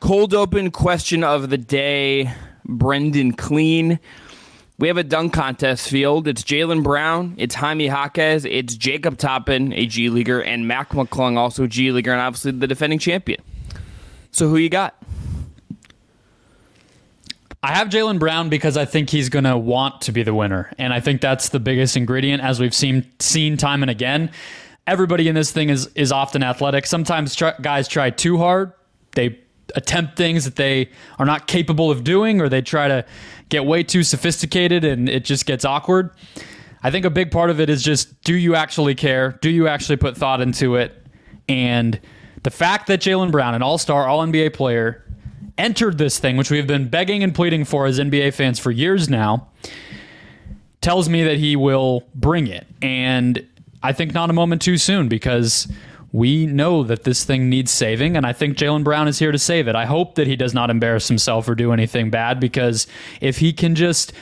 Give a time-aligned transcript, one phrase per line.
[0.00, 2.32] Cold open question of the day
[2.64, 3.98] Brendon Kleen.
[4.78, 6.26] We have a dunk contest field.
[6.26, 11.36] It's Jaylen Brown, it's Jaime Jaquez, it's Jacob Toppin, a G Leaguer, and Mac McClung,
[11.36, 13.42] also G Leaguer, and obviously the defending champion.
[14.32, 14.96] So who you got?
[17.62, 20.72] I have Jaylen Brown because I think he's going to want to be the winner.
[20.78, 24.30] And I think that's the biggest ingredient, as we've seen, seen time and again.
[24.86, 26.86] Everybody in this thing is, is often athletic.
[26.86, 28.72] Sometimes guys try too hard.
[29.12, 29.38] They
[29.76, 33.04] attempt things that they are not capable of doing, or they try to
[33.48, 36.10] get way too sophisticated and it just gets awkward.
[36.82, 39.32] I think a big part of it is just do you actually care?
[39.42, 40.96] Do you actually put thought into it?
[41.48, 42.00] And
[42.42, 45.04] the fact that Jaylen Brown, an all star, all NBA player,
[45.58, 48.70] entered this thing, which we have been begging and pleading for as NBA fans for
[48.70, 49.48] years now,
[50.80, 52.66] tells me that he will bring it.
[52.80, 53.46] And
[53.82, 55.70] I think not a moment too soon because
[56.12, 59.38] we know that this thing needs saving, and I think Jaylen Brown is here to
[59.38, 59.76] save it.
[59.76, 62.86] I hope that he does not embarrass himself or do anything bad because
[63.20, 64.12] if he can just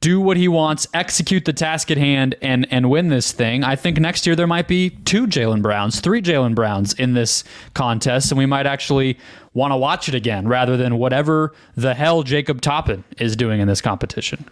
[0.00, 3.64] do what he wants, execute the task at hand, and and win this thing.
[3.64, 7.44] I think next year there might be two Jaylen Browns, three Jaylen Browns in this
[7.74, 9.18] contest, and we might actually
[9.54, 13.68] want to watch it again rather than whatever the hell Jacob Toppin is doing in
[13.68, 14.44] this competition.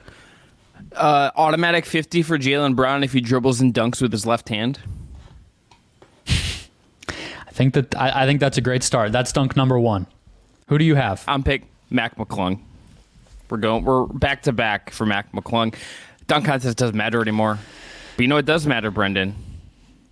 [0.92, 4.78] Uh, automatic 50 for Jaylen Brown if he dribbles and dunks with his left hand.
[7.52, 9.12] I think that I, I think that's a great start.
[9.12, 10.06] That's dunk number one.
[10.68, 11.22] Who do you have?
[11.28, 12.60] I'm pick Mac McClung.
[13.50, 13.84] We're going.
[13.84, 15.74] We're back to back for Mac McClung.
[16.28, 17.58] Dunk contest doesn't matter anymore.
[18.16, 19.34] But you know it does matter, Brendon?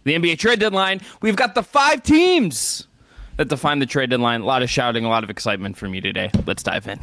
[0.04, 1.00] The NBA trade deadline.
[1.22, 2.86] We've got the five teams
[3.38, 4.42] that define the trade deadline.
[4.42, 6.30] A lot of shouting, a lot of excitement from you today.
[6.44, 7.00] Let's dive in.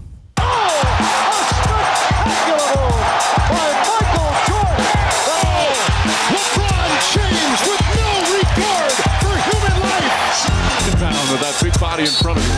[11.37, 12.51] That big body in front of him.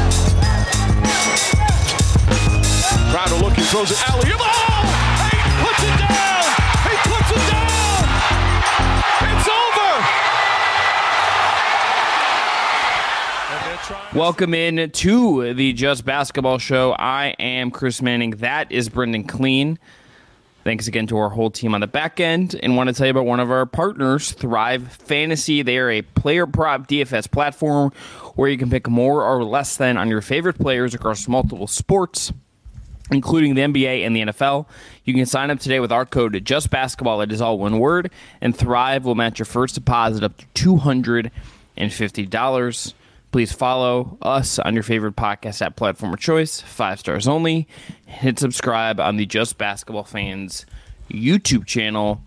[3.12, 4.32] Crowder looking, throws it alley.
[4.32, 4.40] Oh!
[5.30, 6.44] He puts it down!
[6.88, 7.68] He puts it down!
[9.36, 9.50] It's
[13.92, 14.18] over!
[14.18, 16.94] Welcome in to the Just Basketball Show.
[16.94, 18.32] I am Chris Manning.
[18.32, 19.78] That is Brendon Kleen.
[20.66, 22.60] Thanks again to our whole team on the back end.
[22.62, 25.62] And want to tell you about one of our partners, Thrive Fantasy.
[25.62, 27.94] They are a player prop DFS platform
[28.40, 32.32] where you can pick more or less than on your favorite players across multiple sports,
[33.12, 34.66] including the NBA and the NFL.
[35.04, 37.20] You can sign up today with our code Just Basketball.
[37.20, 38.10] It is all one word.
[38.40, 42.94] And Thrive will match your first deposit up to $250.
[43.34, 47.68] Please follow us on your favorite podcast app platform of choice, five stars only.
[48.06, 50.66] Hit subscribe on the Just Basketball Fans
[51.12, 52.22] YouTube channel.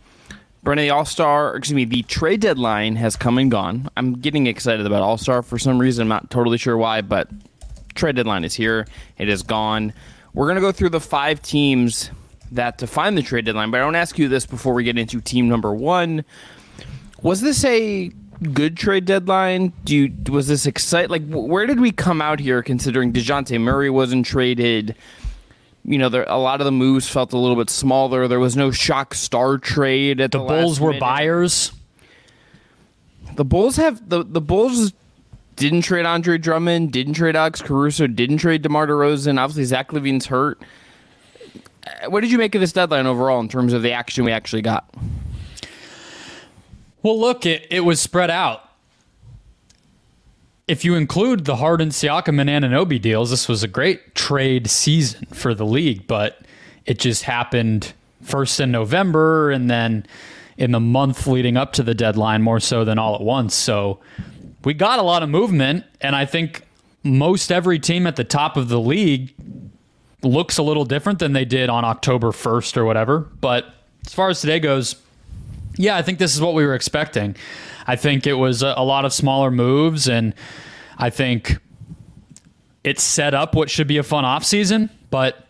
[0.63, 3.89] Brennan, the All Star, excuse me, the trade deadline has come and gone.
[3.97, 6.03] I'm getting excited about All Star for some reason.
[6.03, 7.29] I'm not totally sure why, but
[7.95, 8.87] trade deadline is here.
[9.19, 9.93] It is gone.
[10.35, 12.11] We're going to go through the five teams
[12.53, 14.97] that define the trade deadline, but I want to ask you this before we get
[14.97, 16.25] into team number one.
[17.23, 18.13] Was this a
[18.53, 19.73] good trade deadline?
[19.85, 21.11] Do you, was this exciting?
[21.11, 24.95] Like, where did we come out here considering Dejounte Murray wasn't traded?
[25.85, 28.29] You know, there, a lot of the moves felt a little bit smaller.
[28.29, 31.01] There was no shock star trade at the, the Bulls were minute.
[31.01, 31.73] buyers.
[33.35, 34.93] The Bulls have the the Bulls
[35.57, 39.39] didn't trade Andre Drummond, didn't trade Alex Caruso, didn't trade DeMar DeRozan.
[39.39, 40.61] Obviously, Zach LaVine's hurt.
[41.87, 44.33] Uh, what did you make of this deadline overall in terms of the action we
[44.33, 44.89] actually got?
[47.03, 48.69] Well, look, it, it was spread out.
[50.69, 55.27] If you include the Harden, Siakam, and Anunoby deals, this was a great trade season
[55.27, 56.41] for the league, but
[56.87, 57.93] it just happened
[58.23, 60.07] first in November and then
[60.57, 63.55] in the month leading up to the deadline more so than all at once.
[63.55, 63.99] So
[64.65, 66.63] we got a lot of movement, and I think
[67.03, 69.35] most every team at the top of the league
[70.23, 73.19] looks a little different than they did on October 1st or whatever.
[73.19, 73.75] But
[74.07, 74.95] as far as today goes,
[75.77, 77.35] yeah, I think this is what we were expecting.
[77.93, 80.33] I think it was a, a lot of smaller moves, and
[80.97, 81.59] I think
[82.85, 84.89] it set up what should be a fun offseason.
[85.11, 85.47] But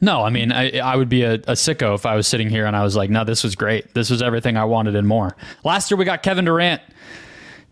[0.00, 2.64] no, I mean, I, I would be a, a, sicko if I was sitting here
[2.64, 3.92] and I was like, no, this was great.
[3.92, 5.34] This was everything I wanted and more.
[5.64, 6.80] Last year, we got Kevin Durant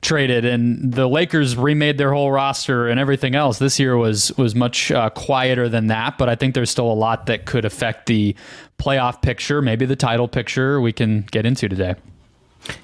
[0.02, 3.60] traded, and the Lakers remade their whole roster and everything else.
[3.60, 6.98] This year was was much uh, quieter than that, but I think there's still a
[7.06, 8.34] lot that could affect the
[8.78, 10.80] playoff picture, maybe the title picture.
[10.80, 11.94] We can get into today.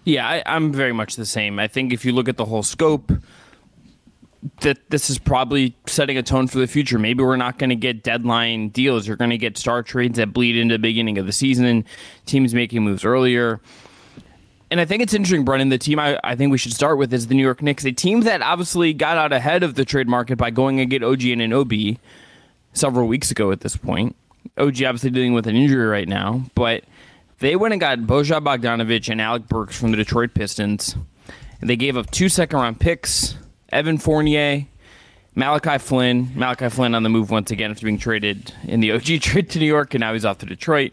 [0.05, 1.58] Yeah, I, I'm very much the same.
[1.58, 3.12] I think if you look at the whole scope,
[4.62, 6.99] that this is probably setting a tone for the future.
[6.99, 9.06] Maybe we're not going to get deadline deals.
[9.06, 11.84] You're going to get star trades that bleed into the beginning of the season,
[12.26, 13.61] teams making moves earlier
[14.73, 15.69] And I think it's interesting, Brennan.
[15.69, 17.93] The team I, I think we should start with is the New York Knicks, a
[17.93, 21.23] team that obviously got out ahead of the trade market by going and get OG
[21.25, 21.99] and Anunoby
[22.73, 24.17] several weeks ago at this point.
[24.58, 26.84] OG obviously dealing with an injury right now, but
[27.43, 30.94] they went and got Bojan Bogdanovic and Alec Burks from the Detroit Pistons.
[31.61, 33.37] They gave up two second round picks,
[33.71, 34.67] Evan Fournier,
[35.35, 36.31] Malachi Flynn.
[36.37, 39.59] Malachi Flynn on the move once again after being traded in the OG trade to
[39.59, 40.93] New York, and now he's off to Detroit.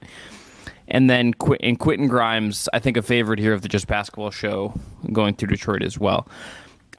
[0.87, 4.31] And then Qu- and Quentin Grimes, I think a favorite here of the Just Basketball
[4.31, 4.73] show,
[5.13, 6.27] going to Detroit as well.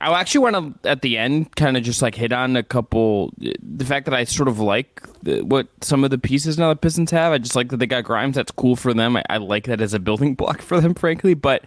[0.00, 3.34] I actually want to at the end kind of just like hit on a couple.
[3.38, 6.76] The fact that I sort of like the, what some of the pieces now the
[6.76, 7.32] Pistons have.
[7.32, 8.36] I just like that they got Grimes.
[8.36, 9.16] That's cool for them.
[9.16, 11.34] I, I like that as a building block for them, frankly.
[11.34, 11.64] But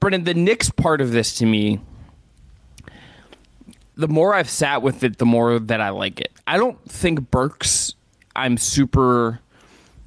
[0.00, 1.80] Brendon, the Knicks part of this to me,
[3.94, 6.32] the more I've sat with it, the more that I like it.
[6.46, 7.94] I don't think Burks.
[8.34, 9.40] I'm super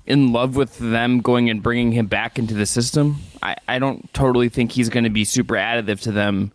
[0.05, 3.17] in love with them going and bringing him back into the system.
[3.41, 6.51] I, I don't totally think he's going to be super additive to them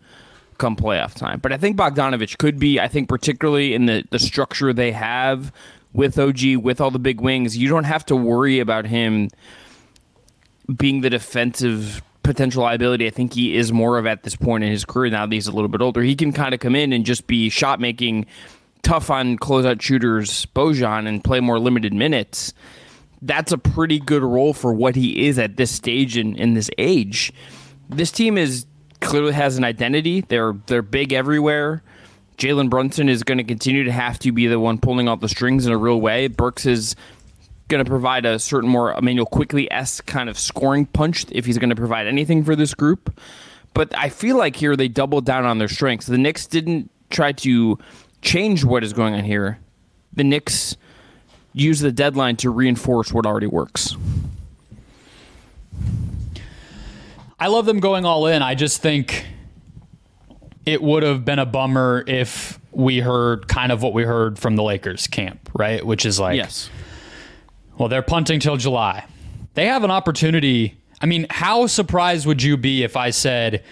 [0.57, 1.39] come playoff time.
[1.39, 2.79] But I think Bogdanovich could be.
[2.79, 5.51] I think particularly in the the structure they have
[5.93, 9.29] with OG with all the big wings, you don't have to worry about him
[10.75, 13.07] being the defensive potential liability.
[13.07, 15.47] I think he is more of at this point in his career now that he's
[15.47, 16.01] a little bit older.
[16.01, 18.25] He can kind of come in and just be shot making,
[18.81, 22.53] tough on closeout shooters, Bojan, and play more limited minutes.
[23.21, 26.69] That's a pretty good role for what he is at this stage in, in this
[26.77, 27.31] age.
[27.89, 28.65] This team is
[29.05, 30.21] clearly has an identity.
[30.21, 31.81] They're they're big everywhere.
[32.37, 35.29] Jalen Brunson is going to continue to have to be the one pulling out the
[35.29, 36.27] strings in a real way.
[36.27, 36.95] Burks is
[37.69, 41.69] going to provide a certain more Immanuel Quickley's kind of scoring punch if he's going
[41.69, 43.17] to provide anything for this group.
[43.73, 46.07] But I feel like here they doubled down on their strengths.
[46.07, 47.79] The Knicks didn't try to
[48.21, 49.59] change what is going on here.
[50.13, 50.75] The Knicks
[51.53, 53.95] use the deadline to reinforce what already works.
[57.39, 58.41] I love them going all in.
[58.41, 59.25] I just think
[60.65, 64.55] it would have been a bummer if we heard kind of what we heard from
[64.55, 65.85] the Lakers camp, right?
[65.85, 66.69] Which is like, Yes.
[67.77, 69.05] well, they're punting till July.
[69.53, 70.77] They have an opportunity.
[71.01, 73.63] I mean, how surprised would you be if I said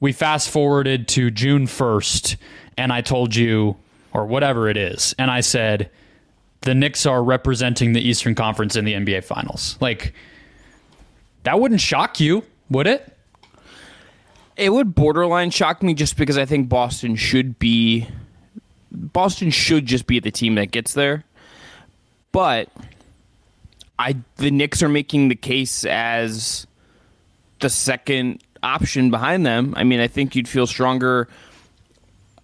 [0.00, 2.36] we fast forwarded to June 1st
[2.76, 3.76] and I told you,
[4.12, 5.90] or whatever it is, and I said
[6.62, 9.76] the Knicks are representing the Eastern Conference in the NBA Finals?
[9.80, 10.12] Like,
[11.44, 13.16] that wouldn't shock you, would it?
[14.56, 18.06] It would borderline shock me just because I think Boston should be
[18.90, 21.24] Boston should just be the team that gets there.
[22.30, 22.68] But
[23.98, 26.66] I the Knicks are making the case as
[27.60, 29.74] the second option behind them.
[29.76, 31.28] I mean, I think you'd feel stronger.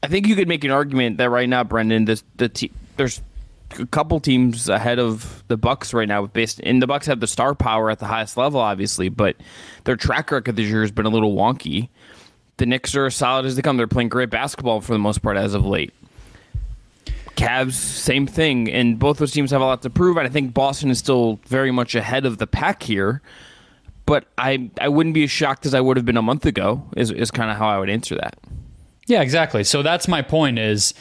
[0.02, 3.20] I think you could make an argument that right now, Brendon, this the te- there's
[3.78, 6.26] a couple teams ahead of the Bucks right now.
[6.26, 9.36] Based and the Bucks have the star power at the highest level, obviously, but
[9.84, 11.88] their track record this year has been a little wonky.
[12.56, 13.76] The Knicks are as solid as they come.
[13.76, 15.92] They're playing great basketball for the most part as of late.
[17.36, 20.16] Cavs, same thing, and both those teams have a lot to prove.
[20.16, 23.22] And I think Boston is still very much ahead of the pack here.
[24.06, 26.82] But I, I wouldn't be as shocked as I would have been a month ago.
[26.96, 28.38] Is is kind of how I would answer that.
[29.06, 29.62] Yeah, exactly.
[29.64, 30.94] So that's my point is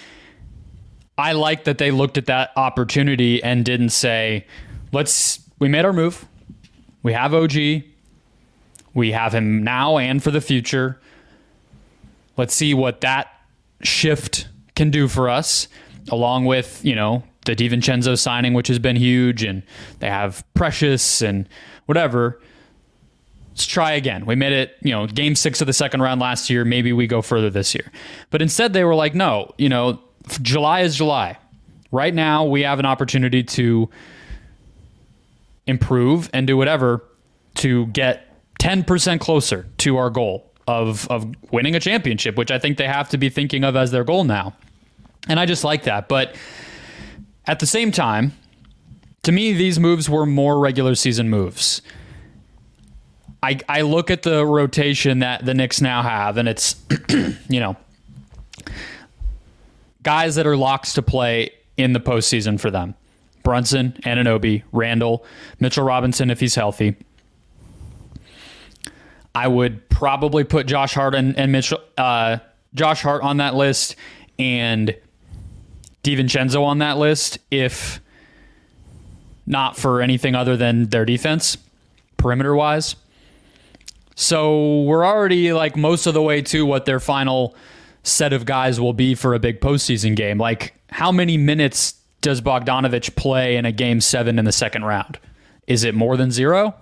[1.17, 4.45] I like that they looked at that opportunity and didn't say,
[4.91, 6.27] let's we made our move.
[7.01, 7.55] We have OG.
[8.93, 10.99] We have him now and for the future.
[12.35, 13.27] Let's see what that
[13.81, 15.67] shift can do for us,
[16.11, 19.63] along with, you know, the DiVincenzo signing, which has been huge, and
[19.99, 21.47] they have Precious and
[21.85, 22.39] whatever.
[23.49, 24.25] Let's try again.
[24.25, 26.63] We made it, you know, game six of the second round last year.
[26.63, 27.91] Maybe we go further this year.
[28.29, 29.99] But instead, they were like, no, you know,
[30.41, 31.37] July is July.
[31.91, 33.89] Right now, we have an opportunity to
[35.65, 37.03] improve and do whatever
[37.55, 38.23] to get
[38.59, 43.09] 10% closer to our goal of, of winning a championship, which I think they have
[43.09, 44.53] to be thinking of as their goal now.
[45.27, 46.07] And I just like that.
[46.07, 46.35] But
[47.45, 48.33] at the same time,
[49.23, 51.81] to me, these moves were more regular season moves.
[53.43, 56.75] I, I look at the rotation that the Knicks now have, and it's,
[57.49, 57.77] you know,
[60.07, 62.95] guys that are locks to play in the postseason for them.
[63.43, 65.25] Brunson, Anunoby, Randle,
[65.59, 66.95] Mitchell Robinson if he's healthy.
[69.35, 72.37] I would probably put Josh Hart and, and Mitchell, uh,
[72.73, 73.97] Josh Hart on that list
[74.39, 74.95] and
[76.05, 77.99] DiVincenzo on that list if
[79.45, 81.57] not for anything other than their defense,
[82.15, 82.95] perimeter wise.
[84.15, 87.57] So we're already like most of the way to what their final
[88.07, 90.37] set of guys will be for a big postseason game.
[90.37, 95.19] Like, how many minutes does Bogdanovich play in a game seven in the second round?
[95.67, 96.73] Is it more than zero?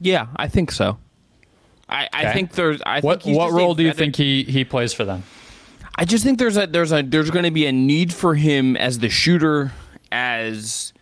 [0.00, 0.98] Yeah, I think so.
[1.88, 2.80] I, I think there's.
[2.84, 5.22] I What think what role do you think he he plays for them?
[5.96, 8.76] I just think there's a there's a there's going to be a need for him
[8.76, 9.72] as the shooter,
[10.10, 10.92] as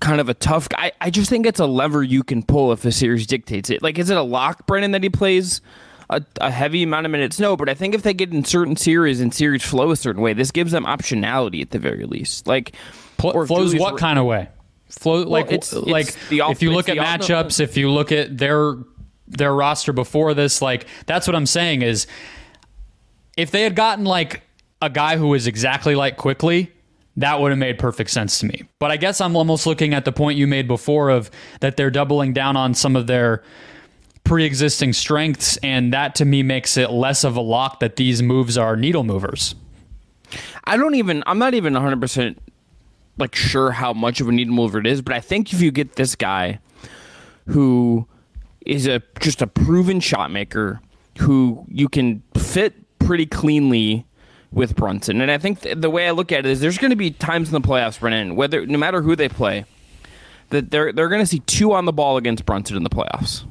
[0.00, 0.92] kind of a tough guy.
[1.00, 3.82] I just think it's a lever you can pull if the series dictates it.
[3.82, 5.60] Like, is it a lock, Brennan, that he plays
[6.10, 7.38] a, a heavy amount of minutes?
[7.40, 10.22] No, but I think if they get in certain series and series flow a certain
[10.22, 12.46] way, this gives them optionality at the very least.
[12.46, 12.74] Like,
[13.18, 14.48] Pl- or flows what Ra- kind of way?
[14.88, 18.12] Flow like it's- it's like the off- if you look at matchups, if you look
[18.12, 18.74] at their
[19.28, 22.06] their roster before this, like that's what I'm saying is
[23.36, 24.42] if they had gotten like
[24.80, 26.70] a guy who was exactly like Quickley,
[27.16, 28.62] that would have made perfect sense to me.
[28.78, 31.90] But I guess I'm almost looking at the point you made before of that they're
[31.90, 33.42] doubling down on some of their
[34.26, 38.58] pre-existing strengths and that to me makes it less of a lock that these moves
[38.58, 39.54] are needle movers.
[40.64, 41.22] I don't even.
[41.26, 42.42] I'm not even 100 percent
[43.18, 45.70] like sure how much of a needle mover it is, but I think if you
[45.70, 46.58] get this guy
[47.46, 48.06] who
[48.66, 50.80] is a just a proven shot maker
[51.20, 54.04] who you can fit pretty cleanly
[54.50, 56.90] with Brunson, and I think th- the way I look at it is there's going
[56.90, 59.64] to be times in the playoffs, Brennan, whether no matter who they play,
[60.50, 63.44] that they're they're going to see two on the ball against Brunson in the playoffs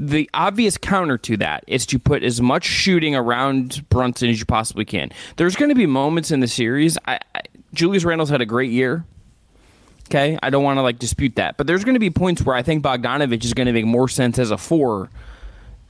[0.00, 4.46] the obvious counter to that is to put as much shooting around Brunson as you
[4.46, 5.12] possibly can.
[5.36, 6.96] There's going to be moments in the series.
[7.06, 7.42] I, I,
[7.74, 9.04] Julius Randle's had a great year.
[10.08, 12.56] Okay, I don't want to like dispute that, but there's going to be points where
[12.56, 15.10] I think Bogdanovich is going to make more sense as a four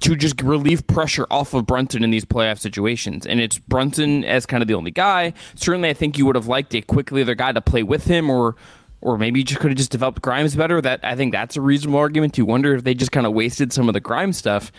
[0.00, 3.26] to just relieve pressure off of Brunson in these playoff situations.
[3.26, 5.34] And it's Brunson as kind of the only guy.
[5.54, 8.28] Certainly, I think you would have liked a Quickley other guy to play with him,
[8.28, 8.56] or
[9.02, 10.80] or maybe you just could have just developed Grimes better.
[10.80, 13.72] That I think that's a reasonable argument to wonder if they just kind of wasted
[13.72, 14.72] some of the Grimes stuff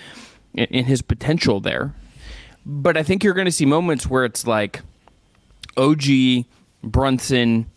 [0.53, 1.93] in, in his potential there.
[2.65, 4.81] But I think you're going to see moments where it's like
[5.77, 6.45] OG,
[6.83, 7.70] Brunson,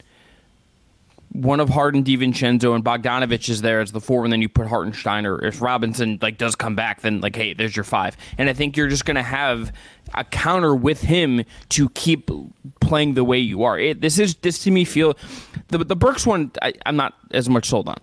[1.34, 4.68] one of Harden, DiVincenzo, and Bogdanovich is there as the four, and then you put
[4.68, 8.16] Hartenstein, or if Robinson like does come back, then like, hey, there's your five.
[8.38, 9.72] And I think you're just gonna have
[10.14, 12.30] a counter with him to keep
[12.80, 13.76] playing the way you are.
[13.78, 15.18] It, this is this to me feel
[15.68, 16.52] the the Burks one.
[16.62, 17.98] I, I'm not as much sold on.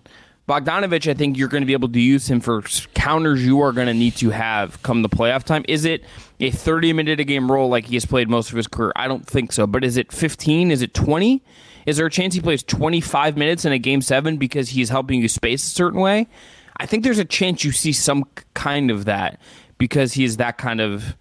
[0.46, 2.62] Bogdanovich, I think you're going to be able to use him for
[2.94, 5.64] counters you are going to need to have come the playoff time.
[5.68, 6.04] Is it
[6.40, 8.92] a 30 minute a game role like he has played most of his career?
[8.96, 9.66] I don't think so.
[9.66, 10.72] But is it 15?
[10.72, 11.42] Is it 20?
[11.86, 15.20] Is there a chance he plays 25 minutes in a game seven because he's helping
[15.20, 16.28] you space a certain way?
[16.76, 18.24] I think there's a chance you see some
[18.54, 19.40] kind of that
[19.78, 21.16] because he is that kind of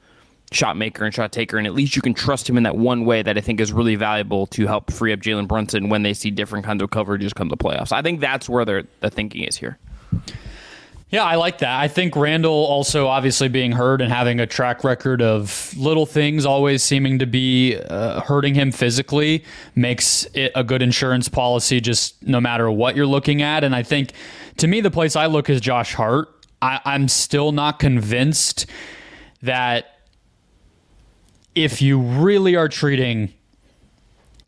[0.52, 3.06] shot maker and shot taker, and at least you can trust him in that one
[3.06, 6.14] way that I think is really valuable to help free up Jalen Brunson when they
[6.14, 7.92] see different kinds of coverages come to playoffs.
[7.92, 9.78] I think that's where the thinking is here.
[11.12, 11.78] Yeah, I like that.
[11.78, 16.46] I think Randle also obviously being hurt and having a track record of little things
[16.46, 19.44] always seeming to be uh, hurting him physically
[19.76, 23.66] makes it a good insurance policy just no matter what you're looking at.
[23.66, 24.14] And I think
[24.58, 26.30] to me, the place I look is Josh Hart.
[26.62, 28.66] I, I'm still not convinced
[29.42, 29.98] that
[31.56, 33.34] if you really are treating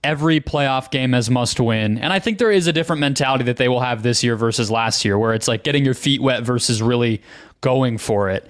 [0.03, 1.97] every playoff game as must win.
[1.97, 4.69] And I think there is a different mentality that they will have this year versus
[4.69, 7.21] last year, where it's like getting your feet wet versus really
[7.61, 8.47] going for it.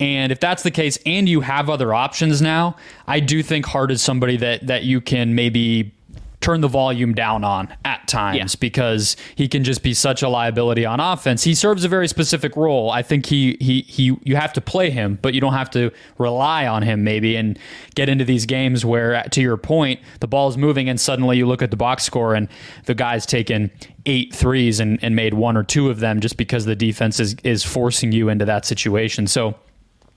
[0.00, 2.76] And if that's the case, and you have other options now,
[3.06, 5.92] I do think Hart is somebody that that you can maybe
[6.40, 8.58] turn the volume down on at times Yeah.
[8.60, 11.42] because he can just be such a liability on offense.
[11.42, 12.90] He serves a very specific role.
[12.92, 15.90] I think he he he you have to play him, but you don't have to
[16.16, 17.58] rely on him maybe and
[17.96, 21.36] get into these games where uh, to your point, the ball is moving and suddenly
[21.36, 22.48] you look at the box score and
[22.84, 23.70] the guy's taken
[24.06, 27.34] eight threes and, and made one or two of them just because the defense is
[27.42, 29.26] is forcing you into that situation.
[29.26, 29.56] So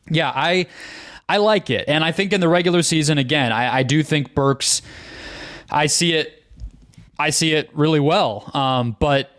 [0.10, 0.68] yeah, I
[1.28, 1.86] I like it.
[1.88, 4.82] And I think in the regular season again, I, I do think Burks
[5.72, 6.44] I see it.
[7.18, 8.50] I see it really well.
[8.54, 9.30] Um, but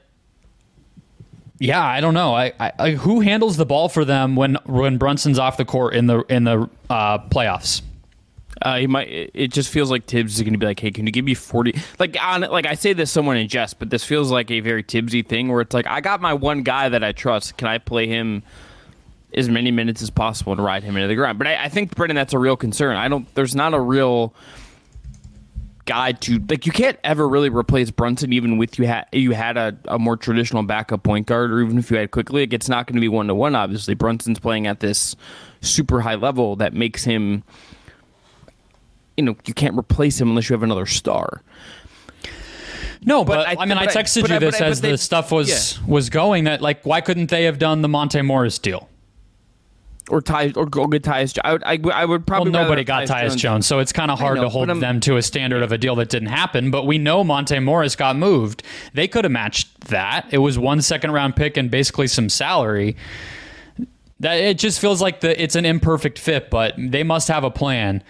[1.59, 2.35] yeah, I don't know.
[2.35, 5.95] I, I, I who handles the ball for them when when Brunson's off the court
[5.95, 7.83] in the in the uh, playoffs?
[8.61, 9.31] Uh, he might.
[9.35, 11.35] It just feels like Tibbs is going to be like, "Hey, can you give me
[11.35, 11.75] 40?
[11.99, 14.85] Like, on like I say this someone in jest, but this feels like a very
[14.85, 17.57] Tibbsy thing where it's like, I got my one guy that I trust.
[17.57, 18.43] Can I play him
[19.35, 21.39] as many minutes as possible to ride him into the ground?
[21.39, 22.97] But I, I think Brendon, that's a real concern.
[22.97, 23.33] I don't.
[23.35, 24.35] There's not a real
[25.85, 26.67] guy to like.
[26.67, 30.17] You can't ever really replace Brunson, even with you had you had a, a more
[30.17, 32.43] traditional backup point guard, or even if you had Quickley.
[32.43, 33.55] Like, it's not going to be one to one.
[33.55, 35.17] Obviously, Brunson's playing at this
[35.61, 37.43] super high level that makes him
[39.17, 41.43] you know you can't replace him unless you have another star.
[43.05, 44.81] No, but, But I, I- mean, I but I- texted but you this I- as
[44.81, 48.23] they- the stuff was was going that like why couldn't they have done the Monte
[48.23, 48.89] Morris deal?
[50.13, 51.39] Or Ty or go get Tyus.
[51.43, 53.67] I would I, I would Well, probably rather nobody got Tyus Jones.
[53.67, 55.97] so it's kind of hard know, to hold them to a standard of a deal
[55.97, 56.71] that didn't happen.
[56.71, 58.63] But we know Monte Morris got moved.
[58.93, 60.27] They could have matched that.
[60.31, 62.95] It was one second round pick and basically some salary.
[64.21, 67.51] That it just feels like the it's an imperfect fit, but they must have a
[67.51, 68.05] plan.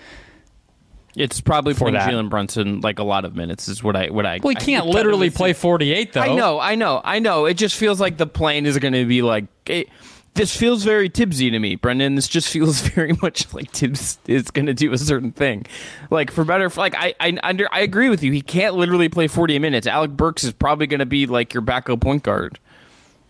[1.14, 2.11] It's probably playing that.
[2.11, 4.40] Jalen Brunson like a lot of minutes is what I what I.
[4.42, 6.21] Well, he can't kind of literally play 48 though.
[6.21, 7.44] I know, I know, I know.
[7.44, 9.44] It just feels like the plane is going to be like.
[9.66, 9.88] It,
[10.35, 12.15] this feels very Tibbsy to me, Brendon.
[12.15, 15.67] This just feels very much like Tibbs is going to do a certain thing,
[16.11, 16.71] like for better.
[16.71, 18.33] For, like I, I under, I agree with you.
[18.33, 19.87] He can't literally play forty minutes.
[19.87, 22.59] Alec Burks is probably going to be like your backup point guard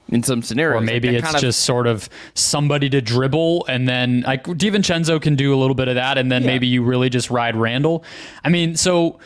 [0.09, 0.83] in some scenarios.
[0.83, 5.21] Or maybe that it's of- just sort of somebody to dribble, and then like DiVincenzo
[5.21, 6.47] can do a little bit of that, and then Yeah.
[6.49, 8.05] maybe you really just ride Randle.
[8.45, 9.19] I mean, so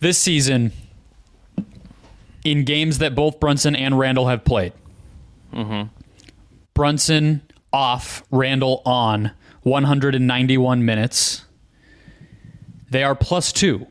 [0.00, 0.72] this season,
[2.44, 4.72] in games that both Brunson and Randle have played,
[5.54, 5.88] mm-hmm.
[6.74, 11.44] Brunson off, Randle on, 191 minutes.
[12.90, 13.86] They are plus two.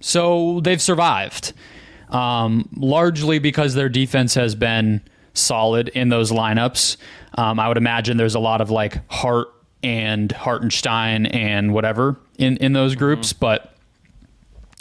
[0.00, 1.52] So they've survived,
[2.08, 5.02] um, largely because their defense has been
[5.34, 6.96] solid in those lineups.
[7.34, 9.48] Um, I would imagine there's a lot of like Hart
[9.82, 13.74] and Hartenstein and whatever in, in those groups, but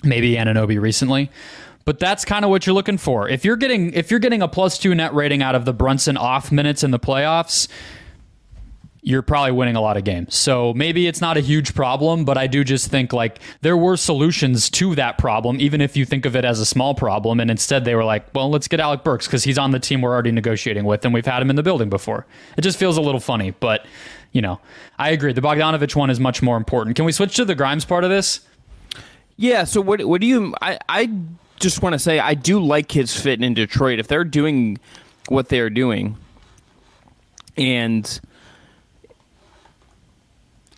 [0.03, 1.29] maybe Anunoby recently.
[1.88, 3.29] But that's kind of what you're looking for.
[3.29, 6.17] If you're getting if you're getting a plus two net rating out of the Brunson
[6.17, 7.70] off minutes in the playoffs,
[9.03, 10.36] you're probably winning a lot of games.
[10.36, 13.96] So maybe it's not a huge problem, but I do just think like there were
[13.96, 17.39] solutions to that problem, even if you think of it as a small problem.
[17.39, 20.01] And instead they were like, well, let's get Alec Burks because he's on the team
[20.01, 22.25] we're already negotiating with and we've had him in the building before.
[22.58, 23.86] It just feels a little funny, but
[24.34, 24.60] you know,
[25.00, 25.32] I agree.
[25.32, 26.98] The Bogdanovich one is much more important.
[26.98, 28.41] Can we switch to the Grimes part of this?
[29.38, 29.63] Yeah.
[29.63, 30.06] So what?
[30.06, 30.53] What do you?
[30.62, 31.10] I I
[31.59, 33.99] just want to say I do like his fit in Detroit.
[33.99, 34.79] If they're doing
[35.27, 36.17] what they're doing,
[37.57, 38.19] and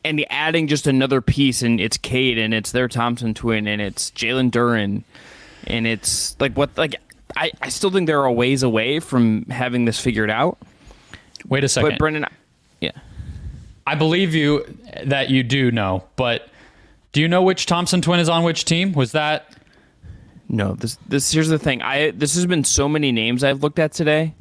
[0.03, 4.11] and adding just another piece, and it's Cade, and it's their Thompson twin, and it's
[4.11, 5.03] Jalen Duren,
[5.67, 6.95] and it's like what like.
[7.37, 10.57] I, I still think they're a ways away from having this figured out.
[11.47, 11.91] Wait a second.
[11.91, 12.25] But Brendon,
[12.81, 12.91] yeah,
[13.85, 14.65] I believe you
[15.03, 16.49] that you do know, but
[17.11, 18.93] do you know which Thompson twin is on which team?
[18.93, 19.53] Was that
[20.49, 21.81] No, this this here's the thing.
[21.81, 24.33] I this has been so many names I've looked at today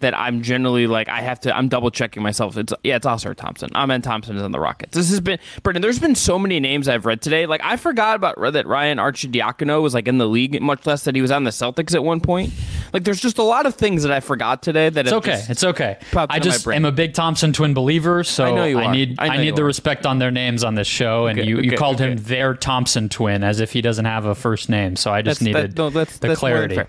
[0.00, 2.58] that I'm generally like I have to I'm double checking myself.
[2.58, 3.70] It's yeah, it's Ausar Thompson.
[3.74, 4.94] Amen Thompson is on the Rockets.
[4.94, 7.46] This has been Brendon, there's been so many names I've read today.
[7.46, 11.14] Like I forgot about that Ryan Arcidiacono was like in the league, much less that
[11.14, 12.52] he was on the Celtics at one point.
[12.92, 15.42] Like there's just a lot of things that I forgot today that It's okay.
[15.48, 15.98] It's okay.
[16.14, 18.92] I just am a big Thompson twin believer, so I know you are.
[18.92, 19.66] need I I, need the are.
[19.66, 21.26] respect on their names on this show.
[21.26, 24.24] And Okay, you, you okay, called him their Thompson twin as if he doesn't have
[24.24, 24.96] a first name.
[24.96, 26.80] So I just That's- needed that- no, that's, the that's clarity.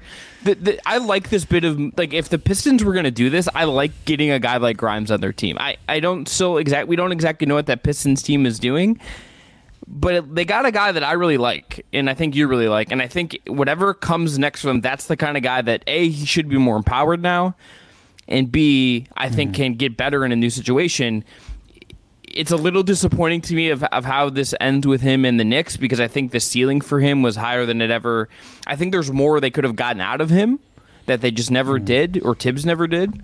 [0.44, 3.30] The, the, I like this bit of like if the Pistons were going to do
[3.30, 5.58] this, I like getting a guy like Grimes on their team.
[5.60, 9.00] I, I don't still exact we don't exactly know what that Pistons team is doing,
[9.88, 12.68] but it, they got a guy that I really like, and I think you really
[12.68, 15.84] like, and I think whatever comes next for them, that's the kind of guy that
[15.88, 17.56] a he should be more empowered now,
[18.28, 19.62] and b I think Mm-hmm.
[19.64, 21.24] can get better in a new situation
[22.30, 25.46] it's a little disappointing to me of, of how this ends with him in the
[25.46, 28.28] Knicks because I think the ceiling for him was higher than it ever.
[28.68, 30.60] I think there's more they could have gotten out of him
[31.06, 31.54] that they just Mm-hmm.
[31.54, 33.24] never did or Tibbs never did,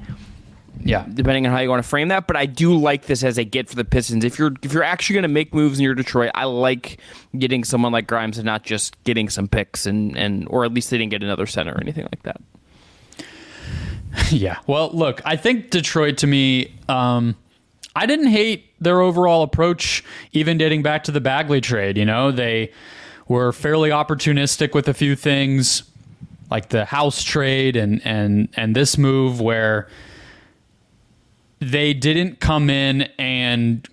[0.79, 1.05] Yeah.
[1.13, 2.27] depending on how you want to frame that.
[2.27, 4.23] But I do like this as a get for the Pistons.
[4.25, 6.99] If you're if you're actually going to make moves in your Detroit, I like
[7.37, 10.89] getting someone like Grimes and not just getting some picks and and or at least
[10.89, 12.41] they didn't get another center or anything like that.
[14.29, 14.59] Yeah.
[14.67, 17.35] Well, look, I think Detroit to me, um,
[17.95, 21.97] I didn't hate their overall approach, even dating back to the Bagley trade.
[21.97, 22.71] You know, they
[23.27, 25.83] were fairly opportunistic with a few things,
[26.51, 29.87] like the house trade and and and this move where
[31.63, 33.87] they didn't come in and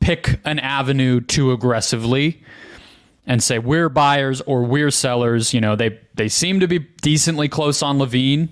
[0.00, 2.42] pick an avenue too aggressively
[3.26, 5.54] and say we're buyers or we're sellers.
[5.54, 8.48] You know, they they seem to be decently close on LaVine.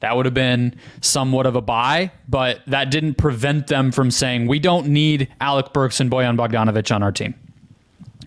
[0.00, 4.46] That would have been somewhat of a buy, but that didn't prevent them from saying
[4.46, 7.34] we don't need Alec Burks and Bojan Bogdanovich on our team.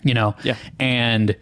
[0.02, 0.56] You know, Yeah.
[0.78, 1.36] and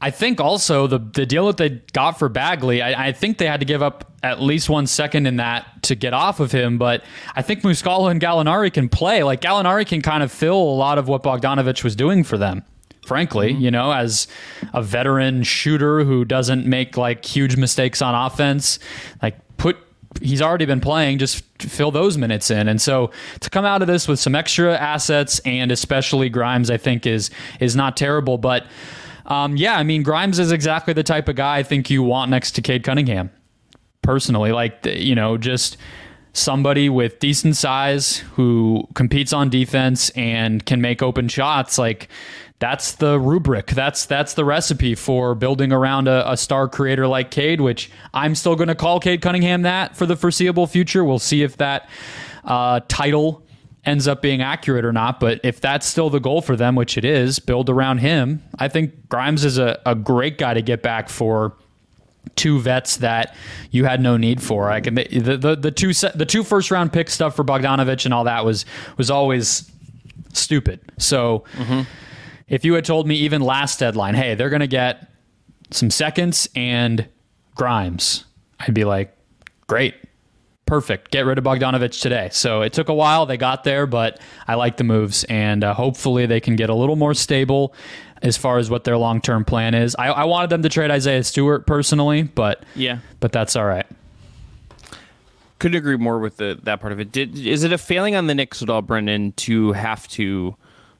[0.00, 3.46] I think also the the deal that they got for Bagley, I, I think they
[3.46, 6.78] had to give up at least one second in that to get off of him.
[6.78, 9.22] But I think Muscala and Gallinari can play.
[9.22, 12.64] Like Gallinari can kind of fill a lot of what Bogdanovich was doing for them.
[13.06, 13.62] Frankly, mm-hmm.
[13.62, 14.28] you know, as
[14.72, 18.78] a veteran shooter who doesn't make like huge mistakes on offense,
[19.22, 19.76] like put
[20.20, 22.68] he's already been playing, just fill those minutes in.
[22.68, 23.10] And so
[23.40, 27.30] to come out of this with some extra assets and especially Grimes, I think is
[27.58, 28.38] is not terrible.
[28.38, 28.66] But
[29.30, 32.30] um, yeah, I mean Grimes is exactly the type of guy I think you want
[32.30, 33.30] next to Cade Cunningham.
[34.02, 35.76] Personally, like you know, just
[36.32, 42.08] somebody with decent size who competes on defense and can make open shots, like
[42.60, 43.68] that's the rubric.
[43.68, 48.34] That's that's the recipe for building around a, a star creator like Cade, which I'm
[48.34, 51.02] still going to call Cade Cunningham that for the foreseeable future.
[51.02, 51.88] We'll see if that
[52.44, 53.42] uh, title
[53.84, 55.20] ends up being accurate or not.
[55.20, 58.42] But if that's still the goal for them, which it is, build around him.
[58.58, 61.54] I think Grimes is a, a great guy to get back for
[62.36, 63.34] two vets that
[63.70, 64.70] you had no need for.
[64.70, 68.04] I can the the, the two set, the two first round pick stuff for Bogdanovich
[68.04, 68.66] and all that was
[68.96, 69.70] was always
[70.32, 70.80] stupid.
[70.98, 71.82] So mm-hmm.
[72.48, 75.10] if you had told me even last deadline, hey, they're going to get
[75.70, 77.08] some seconds and
[77.54, 78.24] Grimes,
[78.58, 79.16] I'd be like,
[79.66, 79.94] great.
[80.70, 81.10] Perfect.
[81.10, 82.28] Get rid of Bogdanovich today.
[82.30, 83.26] So it took a while.
[83.26, 86.74] They got there, but I like the moves, and uh, hopefully they can get a
[86.76, 87.74] little more stable
[88.22, 89.96] as far as what their long term plan is.
[89.98, 93.86] I, I, wanted them to trade Isaiah Stewart personally, but yeah, but that's all right.
[95.58, 97.10] Couldn't agree more with the, that part of it.
[97.10, 100.54] Did, is it a failing on the Knicks at all, Brendon, to have to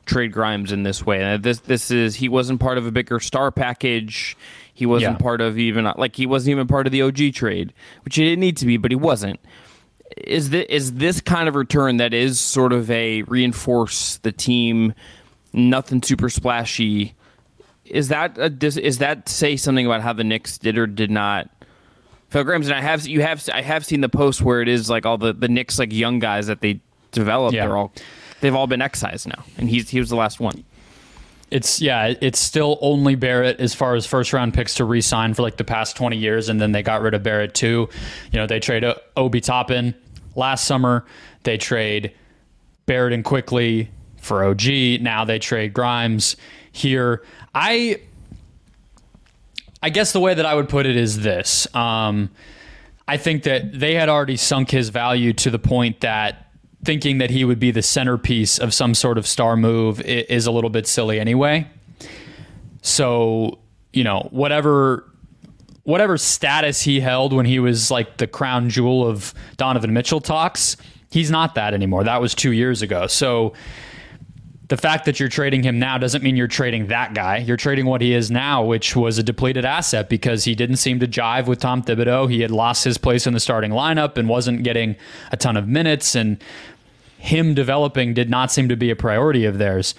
[0.04, 1.37] trade Grimes in this way?
[1.37, 4.37] This this is he wasn't part of a bigger star package.
[4.74, 5.22] He wasn't yeah.
[5.22, 7.72] part of even like he wasn't even part of the OG trade,
[8.04, 9.38] which he didn't need to be, but he wasn't.
[10.16, 14.94] Is this, is this kind of return that is sort of a reinforce the team?
[15.53, 17.14] nothing super splashy.
[17.85, 21.51] Is that a, is that say something about how the Knicks did or did not?
[22.29, 24.88] Phil Grimes and I have you have I have seen the post where it is
[24.88, 27.55] like all the the Knicks like young guys that they developed.
[27.55, 27.66] Yeah.
[27.66, 27.92] They're all
[28.40, 30.64] they've all been excised now, and he's he was the last one.
[31.50, 35.42] It's yeah, it's still only Barrett as far as first round picks to re-sign for
[35.42, 37.88] like the past twenty years, and then they got rid of Barrett too.
[38.32, 38.84] You know, they trade
[39.16, 39.94] Obi Toppin
[40.36, 41.04] last summer.
[41.42, 42.12] They trade
[42.86, 45.00] Barrett and Quickley for OG.
[45.00, 46.36] Now they trade Grimes
[46.72, 47.24] here.
[47.54, 48.00] I
[49.82, 51.72] I guess the way that I would put it is this.
[51.74, 52.30] Um,
[53.08, 56.49] I think that they had already sunk his value to the point that
[56.84, 60.50] thinking that he would be the centerpiece of some sort of star move is a
[60.50, 61.66] little bit silly anyway.
[62.82, 63.58] So,
[63.92, 65.04] you know, whatever
[65.84, 70.76] whatever status he held when he was like the crown jewel of Donovan Mitchell talks,
[71.10, 72.04] he's not that anymore.
[72.04, 73.06] That was 2 years ago.
[73.06, 73.52] So,
[74.70, 77.38] the fact that you're trading him now doesn't mean you're trading that guy.
[77.38, 81.00] You're trading what he is now, which was a depleted asset because he didn't seem
[81.00, 82.30] to jive with Tom Thibodeau.
[82.30, 84.94] He had lost his place in the starting lineup and wasn't getting
[85.33, 86.42] a ton of minutes, and
[87.18, 89.96] him developing did not seem to be a priority of theirs.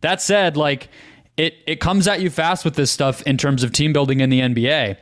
[0.00, 0.88] That said, like
[1.36, 4.30] it, it comes at you fast with this stuff in terms of team building in
[4.30, 4.96] the NBA.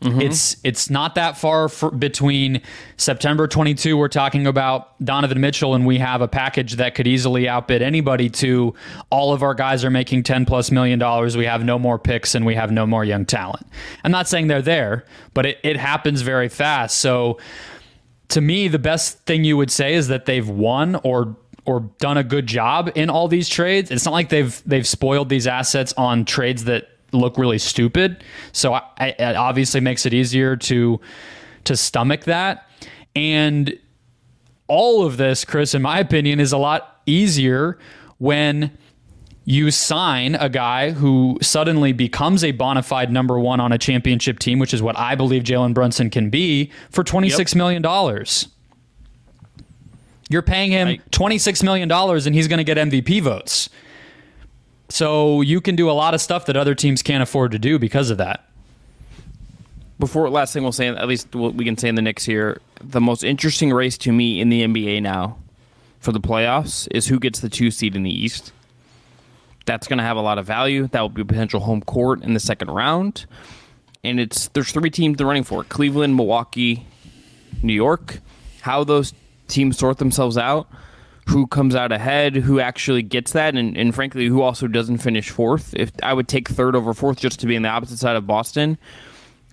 [0.00, 0.20] Mm-hmm.
[0.20, 2.62] It's it's not that far for, between
[2.96, 3.96] September 22.
[3.96, 8.30] We're talking about Donovan Mitchell, and we have a package that could easily outbid anybody.
[8.30, 8.74] To
[9.10, 11.36] all of our guys are making 10 plus million dollars.
[11.36, 13.66] We have no more picks, and we have no more young talent.
[14.04, 16.98] I'm not saying they're there, but it, it happens very fast.
[16.98, 17.38] So,
[18.28, 22.16] to me, the best thing you would say is that they've won or or done
[22.16, 23.90] a good job in all these trades.
[23.90, 28.22] It's not like they've they've spoiled these assets on trades that look really stupid.
[28.52, 31.00] So I, it obviously makes it easier to
[31.64, 32.68] to stomach that.
[33.14, 33.78] And
[34.68, 37.78] all of this, Chris, in my opinion, is a lot easier
[38.18, 38.76] when
[39.44, 44.38] you sign a guy who suddenly becomes a bona fide number one on a championship
[44.38, 47.58] team, which is what I believe Jalen Brunson can be, for twenty six yep.
[47.58, 48.48] million dollars.
[50.28, 53.70] You're paying him $26 million and he's going to get MVP votes.
[54.88, 57.78] So you can do a lot of stuff that other teams can't afford to do
[57.78, 58.44] because of that.
[59.98, 62.60] Before last thing we'll say, at least what we can say in the Knicks here,
[62.80, 65.38] the most interesting race to me in the NBA now
[65.98, 68.52] for the playoffs is who gets the two seed in the East.
[69.66, 70.86] That's going to have a lot of value.
[70.86, 73.26] That will be a potential home court in the second round.
[74.04, 76.86] And it's there's three teams they're running for: Cleveland, Milwaukee,
[77.62, 78.20] New York.
[78.62, 79.12] How those
[79.48, 80.68] teams sort themselves out
[81.28, 85.28] who comes out ahead, who actually gets that, and, and frankly, who also doesn't finish
[85.30, 85.74] fourth.
[85.74, 88.26] If I would take third over fourth just to be on the opposite side of
[88.26, 88.78] Boston,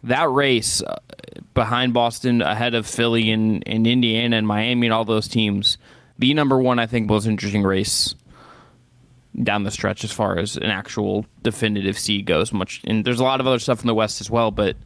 [0.03, 0.95] that race uh,
[1.53, 5.77] behind Boston, ahead of Philly and, and Indiana and Miami and all those teams,
[6.17, 8.15] the number one, I think, most interesting race
[9.43, 12.53] down the stretch as far as an actual definitive seed goes.
[12.53, 14.77] Much and there's a lot of other stuff in the West as well, but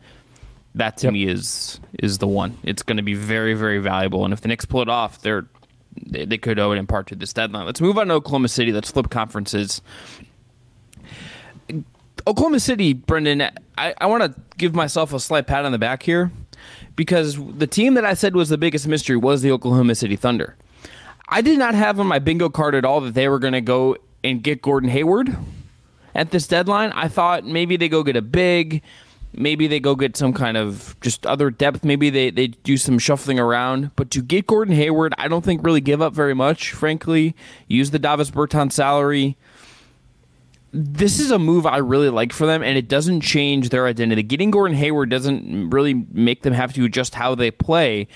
[0.74, 1.14] that to yep.
[1.14, 2.58] me is is the one.
[2.64, 5.46] It's going to be very very valuable, and if the Knicks pull it off, they're
[6.06, 7.66] they, they could owe it in part to this deadline.
[7.66, 8.72] Let's move on to Oklahoma City.
[8.72, 9.82] Let's flip conferences.
[12.28, 16.04] Oklahoma City, Brendon, I, I want to give myself a slight pat on the back
[16.04, 16.32] here
[16.96, 20.56] because the team that I said was the biggest mystery was the Oklahoma City Thunder.
[21.30, 23.62] I did not have on my bingo card at all that they were going to
[23.62, 25.36] go and get Gordon Hayward
[26.16, 26.92] at this deadline.
[26.92, 28.82] I thought maybe they go get a big,
[29.32, 31.84] Maybe they go get some kind of just other depth.
[31.84, 33.92] Maybe they, they do some shuffling around.
[33.96, 37.36] But to get Gordon Hayward, I don't think really give up very much, frankly.
[37.68, 39.38] Use the Davis Bertans salary.
[40.72, 44.22] This is a move I really like for them, and it doesn't change their identity.
[44.24, 48.08] Getting Gordon Hayward doesn't really make them have to adjust how they play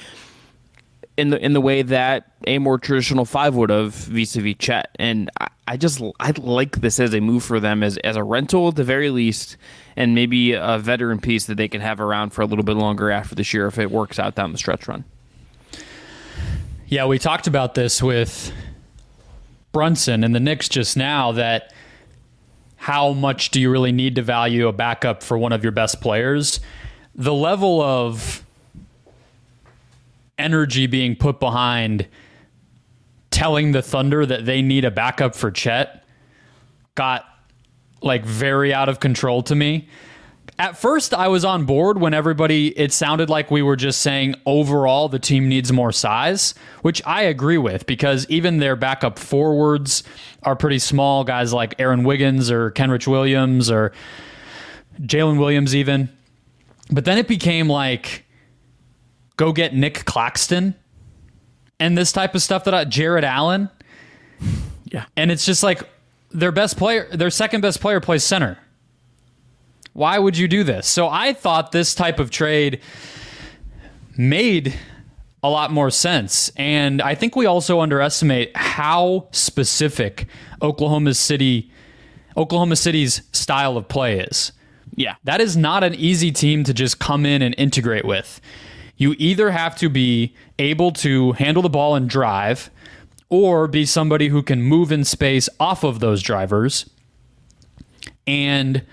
[1.17, 4.89] in the in the way that a more traditional five would have vis-a-vis Chet.
[4.99, 8.23] And I, I just I like this as a move for them as as a
[8.23, 9.57] rental at the very least,
[9.95, 13.11] and maybe a veteran piece that they can have around for a little bit longer
[13.11, 15.03] after this year if it works out down the stretch run.
[16.87, 18.51] Yeah, we talked about this with
[19.71, 21.73] Brunson and the Knicks just now that
[22.75, 26.01] how much do you really need to value a backup for one of your best
[26.01, 26.59] players?
[27.15, 28.43] The level of
[30.37, 32.07] energy being put behind
[33.31, 36.03] telling the Thunder that they need a backup for Chet
[36.95, 37.25] got
[38.03, 39.87] like very out of control to me.
[40.59, 44.35] At first, I was on board when everybody, it sounded like we were just saying
[44.45, 50.03] overall the team needs more size, which I agree with because even their backup forwards
[50.43, 51.23] are pretty small.
[51.23, 53.93] Guys like Aaron Wiggins or Kenrich Williams or
[55.01, 56.09] Jalen Williams, even.
[56.91, 58.25] But then it became like,
[59.37, 60.75] go get Nic Claxton
[61.79, 63.69] and this type of stuff that I, Jarrett Allen.
[64.85, 65.05] Yeah.
[65.17, 65.81] And it's just like
[66.33, 68.57] their best player, their second best player plays center.
[69.93, 70.87] Why would you do this?
[70.87, 72.81] So I thought this type of trade
[74.17, 74.73] made
[75.43, 76.51] a lot more sense.
[76.55, 80.27] And I think we also underestimate how specific
[80.61, 81.69] Oklahoma City
[82.35, 84.53] Oklahoma City's style of play is.
[84.95, 85.15] Yeah.
[85.23, 88.41] That is not an easy team to just come in and integrate with.
[88.97, 92.71] You either have to be able to handle the ball and drive
[93.33, 96.87] or be somebody who can move in space off of those drivers.
[98.27, 98.83] And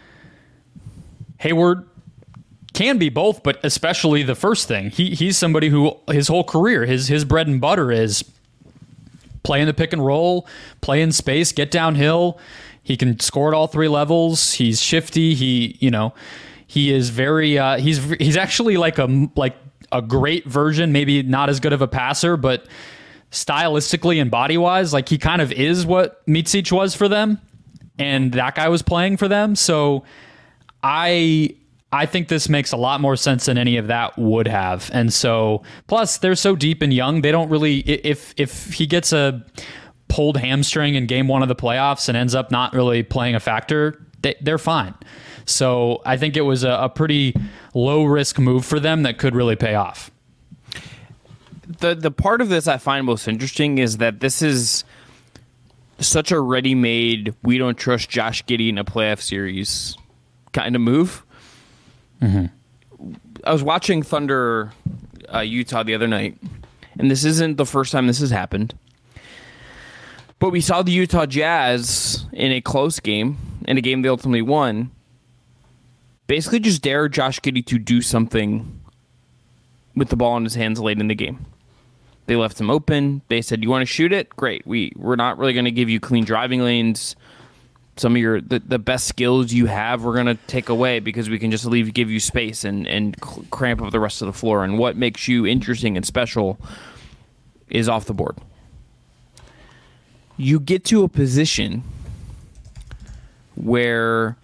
[1.40, 1.86] Hayward
[2.72, 4.88] can be both, but especially the first thing.
[4.88, 8.24] He he's somebody who his whole career, his his bread and butter is
[9.42, 10.48] play in the pick and roll,
[10.80, 12.38] play in space, get downhill.
[12.82, 14.54] He can score at all three levels.
[14.54, 15.34] He's shifty.
[15.34, 16.14] He you know
[16.66, 19.56] he is very uh, he's he's actually like a like
[19.92, 20.92] a great version.
[20.92, 22.66] Maybe not as good of a passer, but
[23.30, 27.40] stylistically and body wise, like he kind of is what Micic was for them,
[27.98, 29.54] and that guy was playing for them.
[29.54, 30.04] So
[30.82, 31.54] I
[31.92, 34.90] I think this makes a lot more sense than any of that would have.
[34.92, 39.12] And so plus they're so deep and young, they don't really if if he gets
[39.12, 39.44] a
[40.08, 43.40] pulled hamstring in game 1 of the playoffs and ends up not really playing a
[43.40, 44.92] factor, they, they're fine.
[45.46, 47.34] So I think it was a, a pretty
[47.74, 50.10] low risk move for them that could really pay off.
[51.78, 54.84] The the part of this I find most interesting is that this is
[55.98, 59.96] such a ready made we don't trust Josh Giddey in a playoff series
[60.52, 61.24] kind of move.
[62.20, 62.46] Mm-hmm.
[63.44, 64.72] I was watching Thunder
[65.32, 66.38] uh, Utah the other night,
[66.98, 68.74] and this isn't the first time this has happened.
[70.38, 74.42] But we saw the Utah Jazz in a close game, in a game they ultimately
[74.42, 74.90] won,
[76.26, 78.80] basically just dare Josh Giddey to do something
[79.94, 81.44] with the ball in his hands late in the game.
[82.30, 83.22] They left him open.
[83.26, 84.28] They said, "You want to shoot it?
[84.36, 84.64] Great.
[84.64, 87.16] We we're not really going to give you clean driving lanes.
[87.96, 91.28] Some of your the, the best skills you have, we're going to take away because
[91.28, 94.32] we can just leave give you space and and cramp up the rest of the
[94.32, 94.62] floor.
[94.62, 96.56] And what makes you interesting and special
[97.68, 98.38] is off the board.
[100.36, 101.82] You get to a position
[103.56, 104.36] where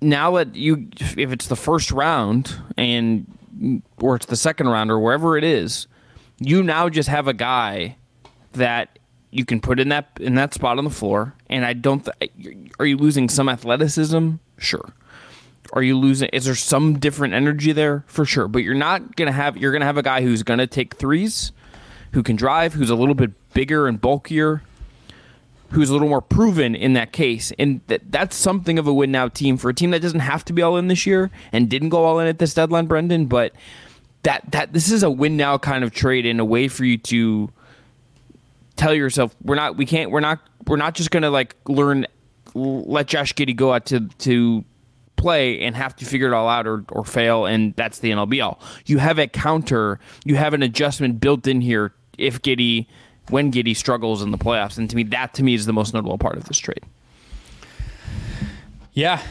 [0.00, 3.26] now that you if it's the first round and
[4.00, 5.86] or it's the second round or wherever it is,
[6.38, 7.96] you now just have a guy
[8.52, 8.98] that
[9.30, 11.34] you can put in that in that spot on the floor.
[11.48, 12.04] And I don't.
[12.04, 14.32] Th- are you losing some athleticism?
[14.58, 14.92] Sure.
[15.72, 16.28] Are you losing?
[16.28, 18.04] Is there some different energy there?
[18.06, 18.46] For sure.
[18.48, 19.56] But you're not gonna have.
[19.56, 21.52] You're gonna have a guy who's gonna take threes,
[22.12, 24.62] who can drive, who's a little bit bigger and bulkier,
[25.74, 27.52] who's a little more proven in that case.
[27.58, 30.44] And th- that's something of a win now team for a team that doesn't have
[30.46, 33.26] to be all in this year and didn't go all in at this deadline, Brendon.
[33.26, 33.52] But
[34.22, 36.96] that that this is a win now kind of trade in a way for you
[36.98, 37.50] to
[38.76, 42.06] tell yourself we're not we can't we're not we're not just gonna like learn
[42.54, 44.64] let Josh Giddey go out to to
[45.16, 48.44] play and have to figure it all out or, or fail and that's the NLB
[48.44, 48.60] all.
[48.86, 52.86] You have a counter, you have an adjustment built in here if Giddey
[53.28, 54.78] when Giddey struggles in the playoffs.
[54.78, 56.82] And to me that to me is the most notable part of this trade.
[58.92, 59.22] Yeah.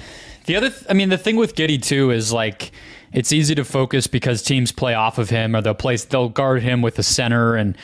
[0.45, 2.71] The other th- I mean the thing with Giddey too is like
[3.11, 6.63] it's easy to focus because teams play off of him or they'll place they'll guard
[6.63, 7.77] him with the center and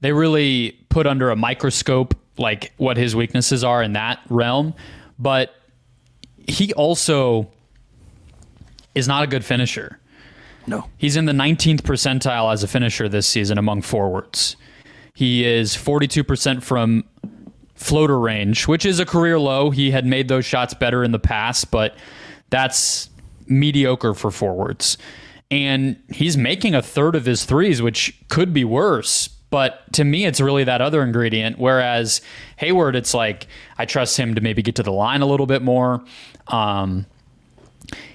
[0.00, 4.74] they really put under a microscope like what his weaknesses are in that realm.
[5.18, 5.54] But
[6.46, 7.50] he also
[8.94, 9.98] is not a good finisher.
[10.66, 10.88] No.
[10.98, 14.56] He's in the 19th percentile as a finisher this season among forwards.
[15.14, 17.04] He is 42% from
[17.74, 19.70] floater range, which is a career low.
[19.70, 21.96] He had made those shots better in the past, but
[22.50, 23.10] that's
[23.46, 24.98] mediocre for forwards.
[25.50, 29.28] And he's making a third of his threes, which could be worse.
[29.50, 31.58] But to me, it's really that other ingredient.
[31.58, 32.20] Whereas
[32.56, 33.46] Hayward, it's like
[33.78, 36.02] I trust him to maybe get to the line a little bit more.
[36.48, 37.06] Um,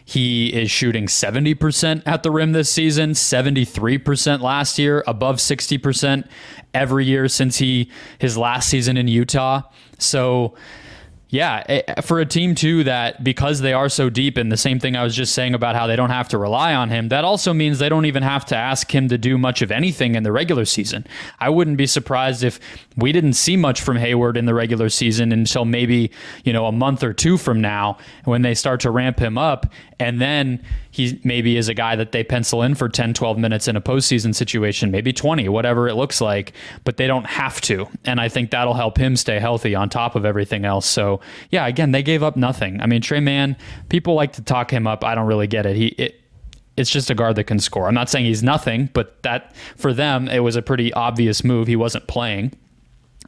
[0.09, 6.27] he is shooting 70% at the rim this season, 73% last year, above 60%
[6.73, 9.61] every year since he his last season in Utah.
[9.99, 10.55] So
[11.31, 14.79] yeah, eh, for a team too that because they are so deep, and the same
[14.79, 17.23] thing I was just saying about how they don't have to rely on him, that
[17.23, 20.23] also means they don't even have to ask him to do much of anything in
[20.23, 21.05] the regular season.
[21.39, 22.59] I wouldn't be surprised if
[22.97, 26.09] we didn't see much from Hayward in the regular season until maybe,
[26.45, 29.71] you know, a month or two from now when they start to ramp him up.
[29.99, 33.67] And then he maybe is a guy that they pencil in for 10, 12 minutes
[33.67, 36.53] in a postseason situation, maybe 20, whatever it looks like,
[36.85, 37.88] but they don't have to.
[38.05, 40.85] And I think that'll help him stay healthy on top of everything else.
[40.85, 41.19] So,
[41.51, 42.79] yeah, again, they gave up nothing.
[42.79, 43.57] I mean, Tre Mann,
[43.89, 45.03] people like to talk him up.
[45.03, 45.75] I don't really get it.
[45.75, 46.21] He, it,
[46.77, 47.88] it's just a guard that can score.
[47.88, 51.67] I'm not saying he's nothing, but that for them, it was a pretty obvious move.
[51.67, 52.53] He wasn't playing.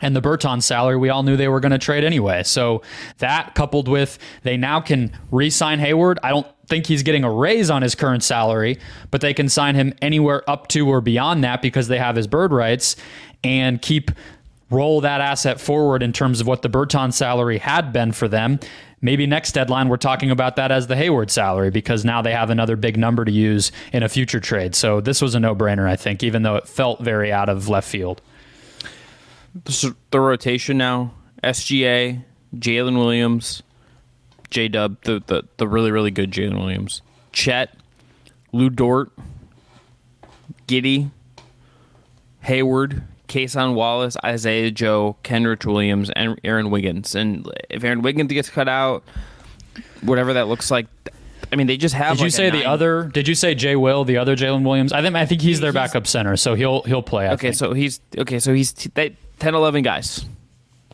[0.01, 2.43] And the Burton salary, we all knew they were going to trade anyway.
[2.43, 2.81] So
[3.19, 6.19] that coupled with they now can re sign Hayward.
[6.23, 8.79] I don't think he's getting a raise on his current salary,
[9.12, 12.25] but they can sign him anywhere up to or beyond that because they have his
[12.25, 12.95] bird rights
[13.43, 14.10] and keep
[14.71, 18.60] roll that asset forward in terms of what the Burton salary had been for them.
[19.01, 22.49] Maybe next deadline we're talking about that as the Hayward salary because now they have
[22.49, 24.73] another big number to use in a future trade.
[24.73, 27.88] So this was a no-brainer, I think, even though it felt very out of left
[27.88, 28.21] field
[29.53, 32.23] the, rotation now: SGA,
[32.55, 33.63] Jalen Williams,
[34.51, 37.73] J Dub, the, the the really really good Jalen Williams, Chet,
[38.51, 39.11] Lu Dort,
[40.67, 41.09] Giddey,
[42.41, 47.15] Hayward, Cason Wallace, Isaiah Joe, Kenrich Williams, and Aaron Wiggins.
[47.15, 49.03] And if Aaron Wiggins gets cut out,
[50.01, 50.87] whatever that looks like.
[51.53, 52.17] I mean, they just have.
[52.17, 53.09] Did you say the other?
[53.13, 54.93] Did you say Jay Will, the other Jalen Williams?
[54.93, 57.27] I think I think he's their He's- backup center, so he'll he'll play.
[57.27, 57.55] I Okay, think.
[57.55, 58.39] so he's okay.
[58.39, 60.23] So he's t- they, 10, 11 guys.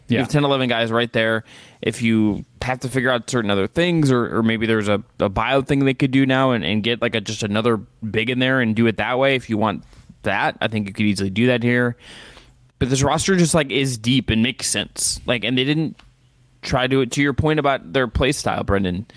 [0.08, 1.44] You yeah, have 10, 11 guys right there.
[1.82, 5.30] If you have to figure out certain other things, or, or maybe there's a, a
[5.30, 8.40] bio thing they could do now and, and get like a just another big in
[8.40, 9.36] there and do it that way.
[9.36, 9.84] If you want
[10.24, 11.96] that, I think you could easily do that here.
[12.80, 15.20] But this roster just like is deep and makes sense.
[15.26, 16.00] Like, and they didn't
[16.62, 17.02] try to.
[17.02, 19.08] It to your point about their play style, Brendon,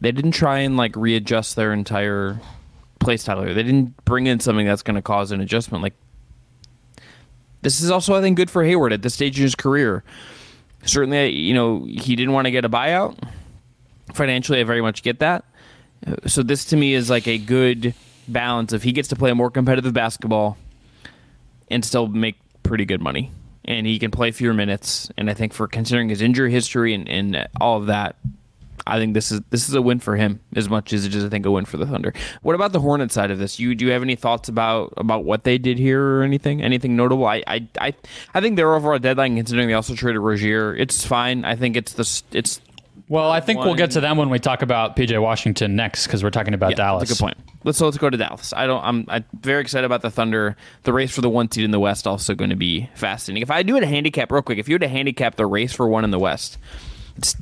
[0.00, 2.40] they didn't try and like readjust their entire
[2.98, 3.42] play style.
[3.42, 5.82] They didn't bring in something that's going to cause an adjustment.
[5.82, 5.94] Like
[7.62, 10.04] this is also, I think, good for Hayward at this stage in his career.
[10.84, 13.16] Certainly, you know, he didn't want to get a buyout.
[14.14, 15.44] Financially, I very much get that.
[16.26, 17.94] So this to me is like a good
[18.26, 20.56] balance if he gets to play more competitive basketball
[21.70, 23.30] and still make pretty good money.
[23.64, 25.10] And he can play fewer minutes.
[25.16, 28.16] And I think for considering his injury history and, and all of that,
[28.86, 31.24] I think this is this is a win for him as much as it is
[31.24, 32.12] I think a win for the Thunder.
[32.42, 33.58] What about the Hornet side of this?
[33.58, 36.62] You do you have any thoughts about about what they did here or anything?
[36.62, 37.26] Anything notable?
[37.26, 37.94] I I I,
[38.34, 41.44] I think their overall deadline considering they also traded Rozier, it's fine.
[41.44, 42.60] I think it's the it's
[43.08, 46.22] Well, I think we'll get to them when we talk about PJ Washington next because
[46.24, 47.08] we're talking about yeah, Dallas.
[47.08, 47.52] That's a good point.
[47.64, 48.52] Let's so let's go to Dallas.
[48.52, 48.82] I don't.
[48.82, 50.56] I'm, I'm very excited about the Thunder.
[50.82, 53.42] The race for the one seed in the West also going to be fascinating.
[53.42, 55.72] If I do it a handicap real quick, if you had to handicap the race
[55.72, 56.58] for one in the West,
[57.16, 57.36] it's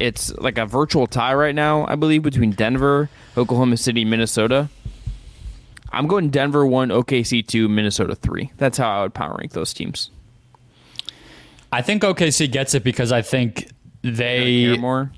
[0.00, 1.86] it's like a virtual tie right now.
[1.86, 4.68] I believe between Denver, Oklahoma City, Minnesota.
[5.92, 8.50] I'm going Denver one, OKC two, Minnesota three.
[8.56, 10.10] That's how I would power rank those teams.
[11.70, 13.68] I think OKC gets it because I think
[14.02, 15.12] they Care more.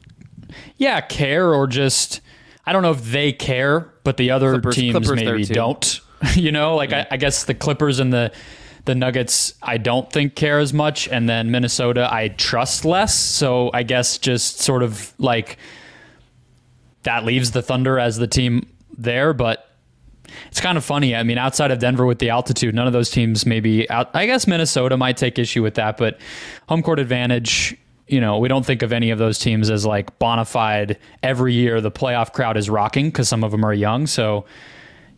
[0.76, 2.20] yeah care or just
[2.64, 6.00] I don't know if they care, but the other Clippers- teams Clippers maybe don't.
[6.34, 8.32] you know, like I, I guess the Clippers and the
[8.86, 13.14] the Nuggets I don't think care as much, and then Minnesota I trust less.
[13.14, 15.58] So I guess just sort of like
[17.02, 19.62] that leaves the Thunder as the team there, but.
[20.48, 21.14] It's kind of funny.
[21.14, 24.10] I mean, outside of Denver with the altitude, none of those teams maybe out.
[24.12, 26.18] I guess Minnesota might take issue with that, but
[26.68, 27.76] home court advantage.
[28.08, 30.98] You know, we don't think of any of those teams as like bona fide.
[31.22, 34.08] Every year, the playoff crowd is rocking because some of them are young.
[34.08, 34.46] So,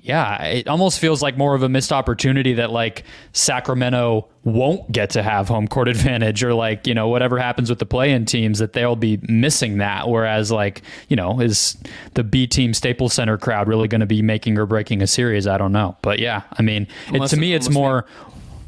[0.00, 5.10] yeah, it almost feels like more of a missed opportunity that like Sacramento won't get
[5.10, 8.24] to have home court advantage or like, you know, whatever happens with the play in
[8.24, 10.08] teams that they'll be missing that.
[10.08, 11.76] Whereas like, you know, is
[12.14, 15.46] the B team Staples Center crowd really going to be making or breaking a series?
[15.46, 15.96] I don't know.
[16.02, 18.06] But yeah, I mean, it, to me, it's more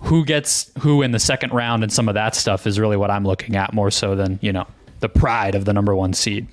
[0.00, 3.10] who gets who in the second round and some of that stuff is really what
[3.10, 4.66] I'm looking at more so than, you know,
[5.00, 6.48] the pride of the number one seed.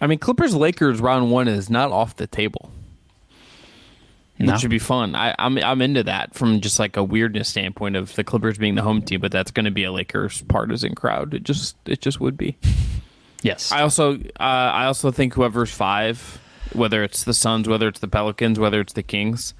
[0.00, 2.70] I mean, Clippers Lakers round one is not off the table.
[4.38, 5.14] Which should be fun.
[5.14, 8.74] I, I'm I'm into that from just like a weirdness standpoint of the Clippers being
[8.74, 11.32] the home team, but that's going to be a Lakers partisan crowd.
[11.32, 12.58] It just it just would be.
[13.42, 13.72] Yes.
[13.72, 16.40] I also uh, I also think whoever's five,
[16.72, 19.54] whether it's the Suns, whether it's the Pelicans, whether it's the Kings,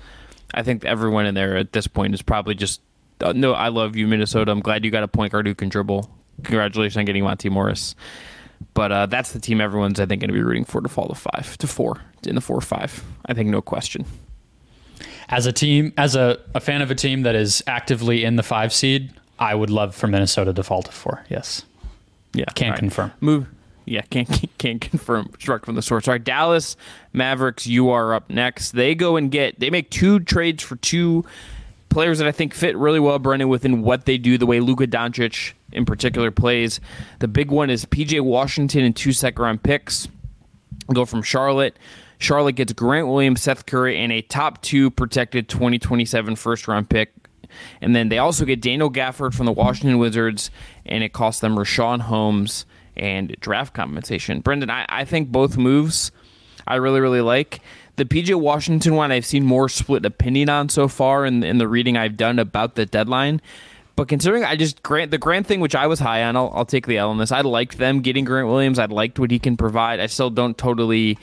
[0.53, 2.81] I think everyone in there at this point is probably just
[3.21, 3.53] uh, no.
[3.53, 4.53] I love you, Minnesota.
[4.53, 6.11] I'm glad you got a point guard who can dribble.
[6.43, 7.95] Congratulations on getting Monte Morris.
[8.75, 11.09] But uh, that's the team everyone's I think going to be rooting for to fall
[11.09, 13.05] to five to four in the four five.
[13.27, 14.05] I think no question.
[15.29, 18.43] As a team, as a, a fan of a team that is actively in the
[18.43, 21.25] five seed, I would love for Minnesota to fall to four.
[21.29, 21.65] Yes.
[22.33, 22.79] Yeah, Can't right.
[22.79, 23.13] confirm.
[23.21, 23.47] Move.
[23.87, 25.31] Yeah, can't can't confirm.
[25.39, 26.07] Struck from the source.
[26.09, 26.77] All right, Dallas
[27.13, 27.67] Mavericks.
[27.67, 28.73] You are up next.
[28.73, 29.59] They go and get.
[29.61, 31.25] They make two trades for two
[31.89, 34.39] players that I think fit really well, Brendon, within what they do.
[34.39, 36.81] The way Luka Doncic, in particular, plays.
[37.21, 40.09] The big one is PJ Washington and two second round picks.
[40.93, 41.77] Go from Charlotte.
[42.19, 47.13] Charlotte gets Grant Williams, Seth Curry, and a top two protected 2027 first round pick.
[47.81, 50.51] And then they also get Daniel Gafford from the Washington Wizards,
[50.85, 54.41] and it costs them Richaun Holmes and draft compensation.
[54.41, 56.11] Brendon, I, I think both moves
[56.67, 57.61] I really, really like.
[57.97, 61.69] The PJ Washington one I've seen more split opinion on so far in, in the
[61.69, 63.41] reading I've done about the deadline.
[63.95, 66.67] But considering I just Grant the Grant thing, which I was high on, I'll, I'll
[66.67, 67.33] take the L on this.
[67.33, 68.79] I liked them getting Grant Williams.
[68.79, 70.01] I liked what he can provide.
[70.01, 71.19] I still don't totally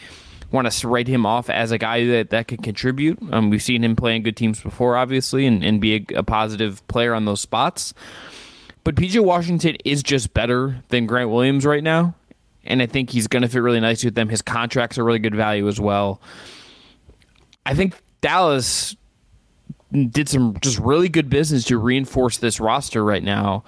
[0.53, 3.17] want to write him off as a guy that, that could contribute.
[3.33, 6.23] Um, we've seen him play in good teams before, obviously, and, and be a, a
[6.23, 7.93] positive player on those spots.
[8.83, 12.15] But PJ Washington is just better than Grant Williams right now.
[12.65, 14.29] And I think he's going to fit really nicely with them.
[14.29, 16.21] His contracts are really good value as well.
[17.65, 18.95] I think Dallas
[19.91, 23.63] did some just really good business to reinforce this roster right now.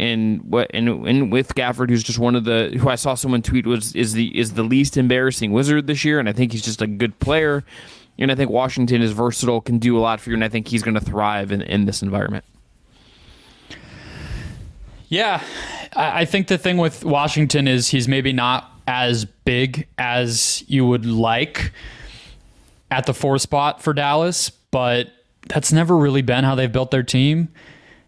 [0.00, 3.42] And what and, and with Gafford, who's just one of the who I saw someone
[3.42, 6.62] tweet was is the is the least embarrassing wizard this year, and I think he's
[6.62, 7.64] just a good player.
[8.18, 10.68] And I think Washington is versatile, can do a lot for you, and I think
[10.68, 12.44] he's going to thrive in, in this environment.
[15.08, 15.42] Yeah,
[15.94, 20.86] I I think the thing with Washington is he's maybe not as big as you
[20.86, 21.72] would like
[22.90, 25.08] at the four spot for Dallas, but
[25.48, 27.48] that's never really been how they've built their team.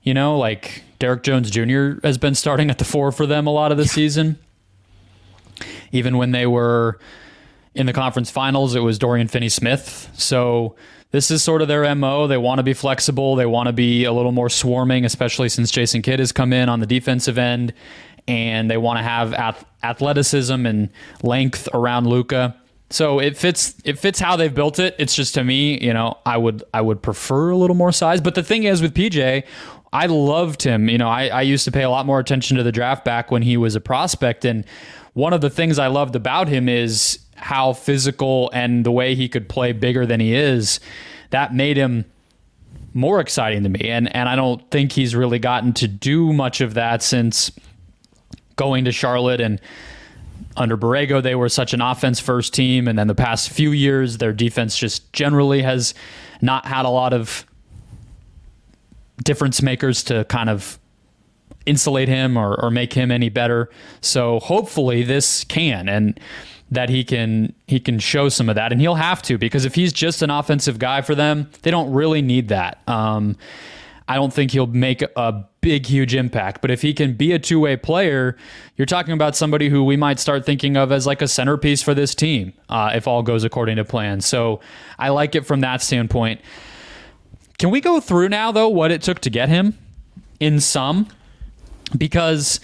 [0.02, 1.94] You know, like Derrick Jones Jr.
[2.02, 4.38] has been starting at the four for them a lot of the season.
[5.92, 6.98] Even when they were
[7.74, 10.10] in the conference finals, it was Dorian Finney Smith.
[10.14, 10.76] So
[11.10, 12.26] this is sort of their MO.
[12.26, 13.36] They want to be flexible.
[13.36, 16.68] They want to be a little more swarming, especially since Jason Kidd has come in
[16.68, 17.72] on the defensive end.
[18.28, 20.90] And they want to have ath- athleticism and
[21.22, 22.56] length around Luka.
[22.90, 23.74] So it fits.
[23.84, 24.94] It fits how they've built it.
[24.98, 28.20] It's just to me, you know, I would I would prefer a little more size.
[28.20, 29.44] But the thing is with PJ,
[29.96, 30.90] I loved him.
[30.90, 33.30] You know, I, I used to pay a lot more attention to the draft back
[33.30, 34.66] when he was a prospect, and
[35.14, 39.26] one of the things I loved about him is how physical and the way he
[39.26, 40.80] could play bigger than he is.
[41.30, 42.04] That made him
[42.92, 46.60] more exciting to me, and and I don't think he's really gotten to do much
[46.60, 47.50] of that since
[48.56, 49.58] going to Charlotte and
[50.58, 52.86] under Borrego, they were such an offense first team.
[52.86, 55.94] And then the past few years, their defense just generally has
[56.42, 57.46] not had a lot of
[59.24, 60.78] difference makers to kind of
[61.64, 63.68] insulate him or, or make him any better.
[64.00, 66.18] So hopefully this can and
[66.70, 69.76] that he can he can show some of that and he'll have to because if
[69.76, 72.80] he's just an offensive guy for them, they don't really need that.
[72.88, 73.36] Um,
[74.08, 76.60] I don't think he'll make a big, huge impact.
[76.60, 78.36] But if he can be a two way player,
[78.76, 81.92] you're talking about somebody who we might start thinking of as like a centerpiece for
[81.92, 84.20] this team uh, if all goes according to plan.
[84.20, 84.60] So
[84.98, 86.40] I like it from that standpoint.
[87.58, 89.78] Can we go through now, though, what it took to get him
[90.40, 91.08] in some?
[91.96, 92.60] Because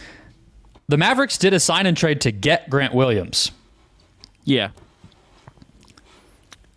[0.88, 3.53] the Mavericks did a sign and trade to get Grant Williams.
[4.45, 4.70] Yeah.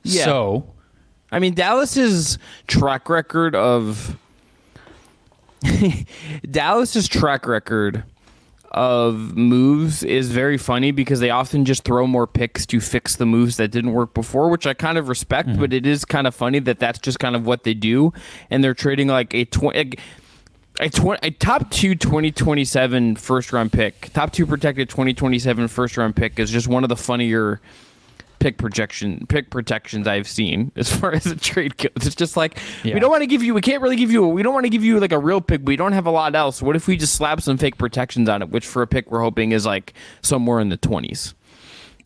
[0.03, 0.25] Yeah.
[0.25, 0.75] So
[1.31, 2.37] I mean, Dallas's
[2.67, 4.17] track record of
[6.49, 8.03] Dallas's track record
[8.75, 13.25] of moves is very funny because they often just throw more picks to fix the
[13.25, 15.47] moves that didn't work before, which I kind of respect.
[15.47, 15.61] Mm-hmm.
[15.61, 18.13] But it is kind of funny that that's just kind of what they do,
[18.49, 19.97] and they're trading like a twenty.
[20.81, 26.17] A, tw- a top two 2027 first round pick, top two protected 2027 first round
[26.17, 27.61] pick is just one of the funnier
[28.39, 31.91] pick projection pick protections I've seen as far as the trade goes.
[32.07, 32.93] It's just like Yeah.
[32.93, 34.69] we don't want to give you we can't really give you we don't want to
[34.69, 35.61] give you like a real pick.
[35.63, 36.61] We don't have a lot else.
[36.61, 39.21] What if we just slap some fake protections on it, which for a pick we're
[39.21, 41.33] hoping is like somewhere in the twenties.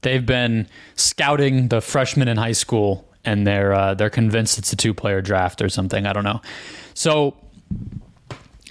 [0.01, 4.75] they've been scouting the freshmen in high school and they're uh, they're convinced it's a
[4.75, 6.05] two player draft or something.
[6.05, 6.41] I don't know.
[6.93, 7.35] So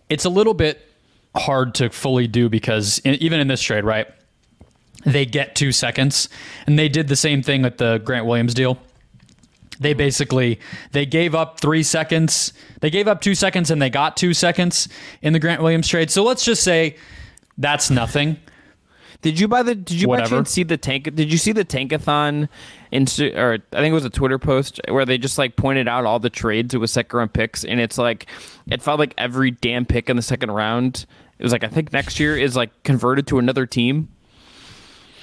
[0.09, 0.81] it's a little bit
[1.37, 4.07] hard to fully do because in, even in this trade, right?
[5.05, 6.29] They get two seconds,
[6.67, 8.79] and they did the same thing with the Grant Williams deal.
[9.81, 9.99] They mm-hmm.
[9.99, 10.61] basically
[10.93, 12.53] they gave up three seconds.
[12.81, 14.89] They gave up two seconds, and they got two seconds
[15.23, 16.11] in the Grant Williams trade.
[16.11, 16.97] So let's just say
[17.57, 18.39] that's nothing.
[19.21, 19.75] Did you buy the?
[19.75, 20.45] Did you Whatever.
[20.45, 21.15] see the tank?
[21.15, 22.49] Did you see the tankathon?
[22.93, 26.07] Insta, or I think it was a Twitter post where they just like pointed out
[26.07, 28.27] all the trades It was second round picks, and it's like
[28.71, 31.05] it felt like every damn pick in the second round.
[31.39, 34.09] It was like I think next year is like converted to another team.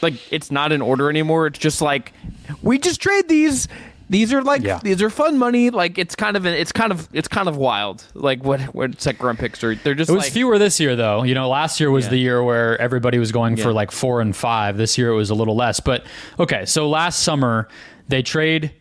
[0.02, 1.48] Like it's not in order anymore.
[1.48, 2.14] It's just like
[2.62, 3.68] we just trade these.
[4.08, 4.80] These are like Yeah.
[4.84, 5.72] these are fun money.
[5.72, 8.06] Like it's kind of it's kind of it's kind of wild.
[8.14, 9.74] Like what what second round picks are.
[9.74, 11.24] They're just It was like fewer this year, though.
[11.24, 12.12] You know, last year was Yeah.
[12.12, 14.78] the year where everybody was going for like four and five.
[14.78, 15.80] This year it was a little less.
[15.80, 16.06] But
[16.40, 17.68] okay, so last summer
[18.08, 18.72] they trade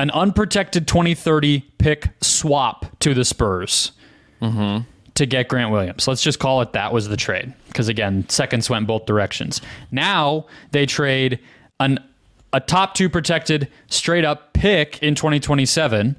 [0.00, 3.92] an unprotected 2030 pick swap to the Spurs
[4.40, 4.84] mm-hmm.
[5.18, 6.08] To get Grant Williams.
[6.08, 7.52] Let's just call it that was the trade.
[7.66, 9.60] Because again, seconds went both directions.
[9.90, 11.38] Now they trade
[11.80, 11.98] an
[12.52, 16.16] a top two protected straight up pick in 2027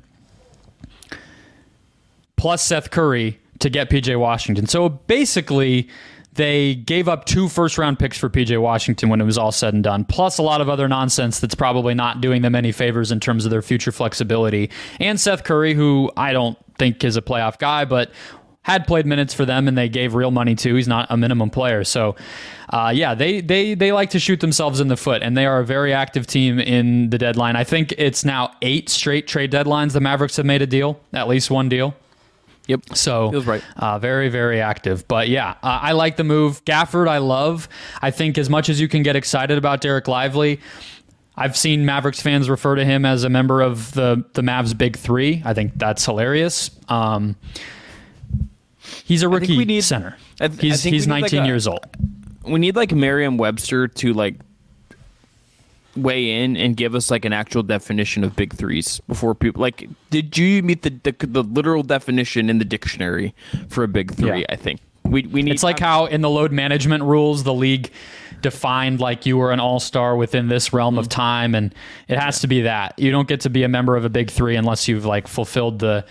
[2.37, 4.67] plus Seth Curry to get PJ Washington.
[4.67, 5.89] So basically,
[6.33, 9.73] they gave up two first round picks for PJ Washington when it was all said
[9.73, 13.11] and done, plus a lot of other nonsense that's probably not doing them any favors
[13.11, 14.69] in terms of their future flexibility.
[14.99, 18.11] And Seth Curry, who I don't think is a playoff guy, but
[18.69, 20.75] had played minutes for them and they gave real money to.
[20.75, 21.83] He's not a minimum player.
[21.83, 22.15] So,
[22.69, 25.59] uh, yeah, they, they, they like to shoot themselves in the foot, and they are
[25.59, 27.55] a very active team in the deadline.
[27.55, 31.27] I think it's now eight straight trade deadlines the Mavericks have made a deal, at
[31.27, 31.95] least one deal.
[32.67, 32.81] yep.
[32.93, 33.63] So Feels right.
[33.75, 35.07] Uh, very, very active.
[35.07, 36.63] But yeah, uh, I like the move.
[36.65, 37.67] Gafford, I love.
[38.01, 40.59] I think as much as you can get excited about Dereck Lively,
[41.35, 44.97] I've seen Mavericks fans refer to him as a member of the the Mavs Big
[44.97, 45.41] Three.
[45.45, 46.69] I think that's hilarious.
[46.89, 47.35] Um,
[49.09, 50.15] he's a rookie we need- center.
[50.39, 51.85] Th- he's he's we need, like, 19 a- years old.
[52.47, 54.35] we need like Merriam-Webster to like
[55.95, 59.89] weigh in and give us like an actual definition of big threes before people like
[60.11, 63.33] did you meet the the, the literal definition in the dictionary
[63.69, 64.45] for a big three Yeah.
[64.49, 67.89] i think we, we need It's like how in the load management rules, the league
[68.41, 70.99] defined like you were an all star within this realm Mm-hmm.
[70.99, 71.73] of time, and
[72.07, 72.93] it has to be that.
[72.99, 75.79] You don't get to be a member of a big three unless you've like fulfilled
[75.79, 76.05] the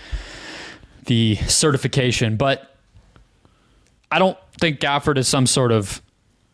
[1.07, 2.36] the certification.
[2.36, 2.74] But
[4.11, 6.02] I don't think Gafford is some sort of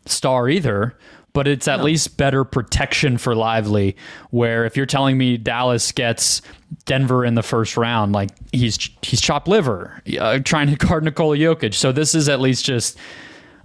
[0.07, 0.96] star either.
[1.32, 3.96] But it's at least better protection for Lively.
[4.30, 6.42] Where if you're telling me Dallas gets
[6.84, 11.36] Denver in the first round, like he's he's chopped liver uh, trying to guard Nikola
[11.36, 11.74] Jokic.
[11.74, 12.96] So this is at least just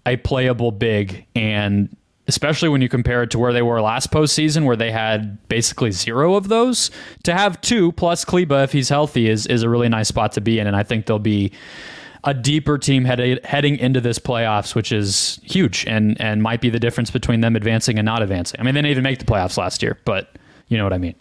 [0.07, 1.95] a playable big, and
[2.27, 5.91] especially when you compare it to where they were last postseason, where they had basically
[5.91, 6.89] zero of those.
[7.23, 10.41] To have two plus Kleber if he's healthy is is a really nice spot to
[10.41, 11.51] be in, and I think they'll be
[12.23, 16.69] a deeper team headed, heading into this playoffs, which is huge and and might be
[16.69, 18.59] the difference between them advancing and not advancing.
[18.59, 20.29] I mean, they didn't even make the playoffs last year, but
[20.67, 21.15] you know what I mean.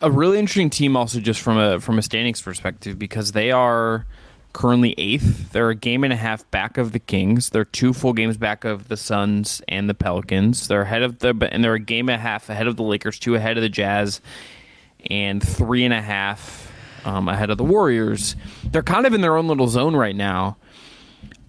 [0.00, 4.04] a really interesting team also just from a from a standings perspective because they are
[4.52, 8.12] currently eighth they're a game and a half back of the kings they're two full
[8.12, 11.80] games back of the suns and the pelicans they're ahead of the and they're a
[11.80, 14.20] game and a half ahead of the lakers two ahead of the jazz
[15.08, 16.61] and three and a half
[17.04, 18.36] um, ahead of the warriors
[18.70, 20.56] they're kind of in their own little zone right now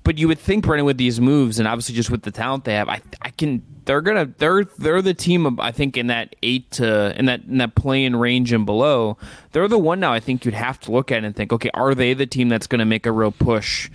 [0.04, 2.74] but you would think Brendon with these moves and obviously just with the talent they
[2.74, 6.72] have, I I can they're gonna they're they're the team I think in that eight
[6.72, 9.18] to in that in that playing range and below.
[9.51, 11.95] They're the one now I think you'd have to look at and think, okay, are
[11.95, 13.89] they the team that's gonna make a real push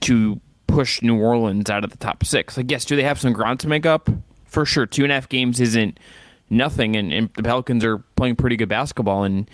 [0.00, 2.56] to push New Orleans out of the top six?
[2.56, 4.10] Like yes, do they have some ground to make up?
[4.44, 4.86] For sure.
[4.86, 5.98] Two and a half games isn't
[6.50, 9.50] nothing and, and the Pelicans are playing pretty good basketball and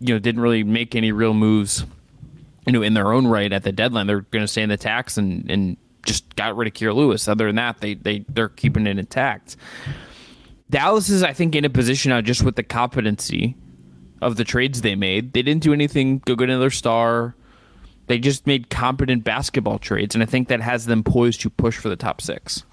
[0.00, 1.84] you know, didn't really make any real moves
[2.66, 4.76] you know, in their own right at the deadline, they're going to stay in the
[4.76, 7.26] tax and, and just got rid of Kira Lewis.
[7.28, 9.56] Other than that, they they they're keeping it intact.
[10.68, 13.56] Dallas is, I think, in a position now just with the competency
[14.20, 15.32] of the trades they made.
[15.32, 17.34] They didn't do anything go get another star.
[18.06, 21.76] They just made competent basketball trades, and I think that has them poised to push
[21.76, 22.64] for the top six.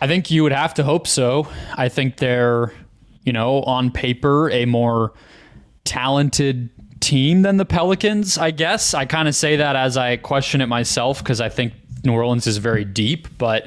[0.00, 1.46] I think you would have to hope so.
[1.74, 2.72] I think they're,
[3.24, 5.12] you know, on paper, a more
[5.84, 8.94] talented team than the Pelicans, I guess.
[8.94, 11.72] I kind of say that as I question it myself because I think
[12.04, 13.66] New Orleans is very deep, but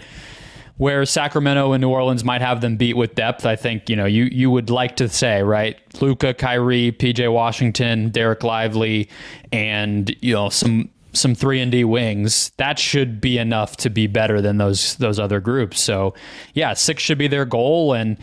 [0.78, 4.06] where Sacramento and New Orleans might have them beat with depth, I think, you know,
[4.06, 5.78] you you would like to say, right?
[6.02, 9.10] Luka, Kyrie, PJ Washington, Dereck Lively,
[9.52, 14.08] and, you know, some some three and D wings, that should be enough to be
[14.08, 15.80] better than those those other groups.
[15.80, 16.16] So
[16.54, 18.18] yeah, six should be their goal and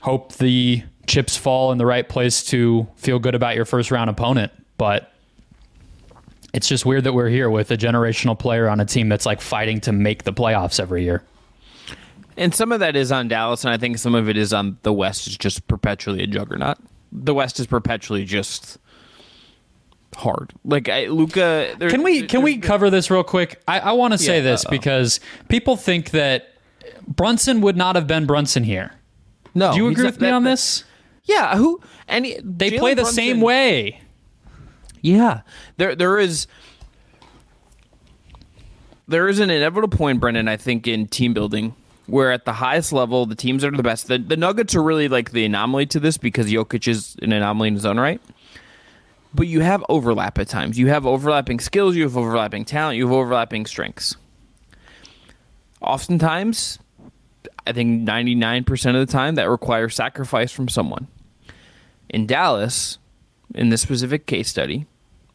[0.00, 4.10] hope the chips fall in the right place to feel good about your first round
[4.10, 4.52] opponent.
[4.76, 5.12] But
[6.52, 9.40] it's just weird that we're here with a generational player on a team that's like
[9.40, 11.22] fighting to make the playoffs every year.
[12.36, 14.78] And some of that is on Dallas, and I think some of it is on
[14.82, 16.78] the West is just perpetually a juggernaut.
[17.10, 18.78] The West is perpetually just
[20.14, 20.52] hard.
[20.64, 23.60] Like I, Luka, can we can we cover this real quick?
[23.66, 24.70] I, I want to say Yeah, this uh-oh.
[24.70, 25.18] because
[25.48, 26.54] people think that
[27.08, 28.92] Brunson would not have been Brunson here.
[29.54, 30.84] No, Do you agree with me on that- this?
[31.24, 34.00] Yeah, who and he- They Jalen play the same way.
[35.02, 35.42] Yeah,
[35.76, 36.46] there there is
[39.06, 40.48] there is an inevitable point, Brendon.
[40.48, 41.74] I think in team building
[42.06, 44.08] where at the highest level the teams are the best.
[44.08, 47.68] The, the Nuggets are really like the anomaly to this because Jokic is an anomaly
[47.68, 48.20] in his own right.
[49.34, 50.78] But you have overlap at times.
[50.78, 51.94] You have overlapping skills.
[51.94, 52.96] You have overlapping talent.
[52.96, 54.16] You have overlapping strengths.
[55.82, 56.78] Oftentimes,
[57.68, 61.06] I think ninety nine percent of the time that requires sacrifice from someone.
[62.08, 62.98] In Dallas,
[63.54, 64.86] in this specific case study,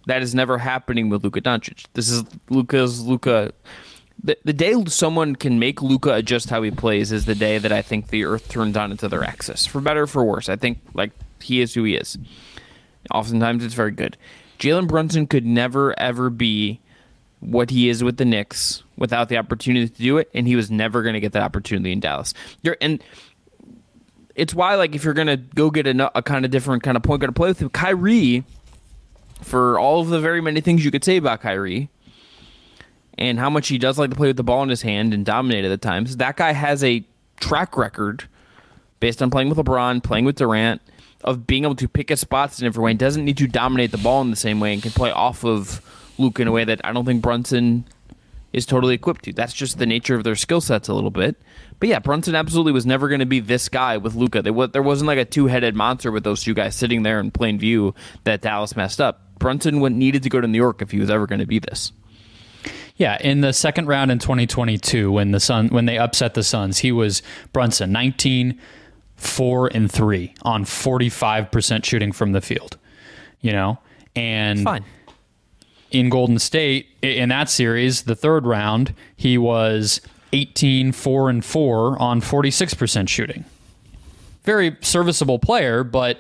[0.08, 1.86] that is never happening with Luka Doncic.
[1.94, 3.54] This is Luka's Luka.
[4.24, 7.72] The, the day someone can make Luka adjust how he plays is the day that
[7.72, 10.50] I think the earth turns on into their axis, for better or for worse.
[10.50, 12.18] I think like he is who he is.
[13.14, 14.18] Oftentimes, it's very good.
[14.60, 16.80] Jalen Brunson could never ever be
[17.44, 20.72] what he is with the Knicks without the opportunity to do it, and he was
[20.72, 22.34] never going to get that opportunity in Dallas.
[22.62, 23.04] You're, and
[24.36, 26.98] it's why, like, if you're going to go get a, a kind of different kind
[26.98, 28.44] of point guard to play with Kyrie,
[29.42, 31.90] for all of the very many things you could say about Kyrie,
[33.18, 35.26] and how much he does like to play with the ball in his hand and
[35.26, 37.04] dominate at times, that guy has a
[37.40, 38.24] track record
[39.00, 40.82] based on playing with LeBron, playing with Durant,
[41.24, 42.92] of being able to pick his spots in every way.
[42.92, 45.44] He doesn't need to dominate the ball in the same way and can play off
[45.44, 45.82] of
[46.18, 47.86] Luke in a way that I don't think Brunson
[48.52, 49.34] is totally equipped to.
[49.34, 51.36] That's just the nature of their skill sets a little bit.
[51.80, 54.42] But yeah, Brunson absolutely was never going to be this guy with Luka.
[54.42, 57.96] There wasn't like a two-headed monster with those two guys sitting there in plain view
[58.26, 59.22] that Dallas messed up.
[59.40, 61.92] Brunson needed to go to New York if he was ever going to be this.
[62.96, 66.78] Yeah, in the second round in 2022, when the Sun when they upset the Suns,
[66.78, 68.60] he was Brunson 19,
[69.16, 72.78] 4 and 3 on 45% shooting from the field.
[73.42, 73.80] You know?
[74.16, 74.86] And Fine.
[75.94, 80.02] In Golden State in that series, the third round, he was
[80.34, 83.46] 18, 4 and 4 on 46% shooting.
[84.44, 86.20] Very serviceable player, but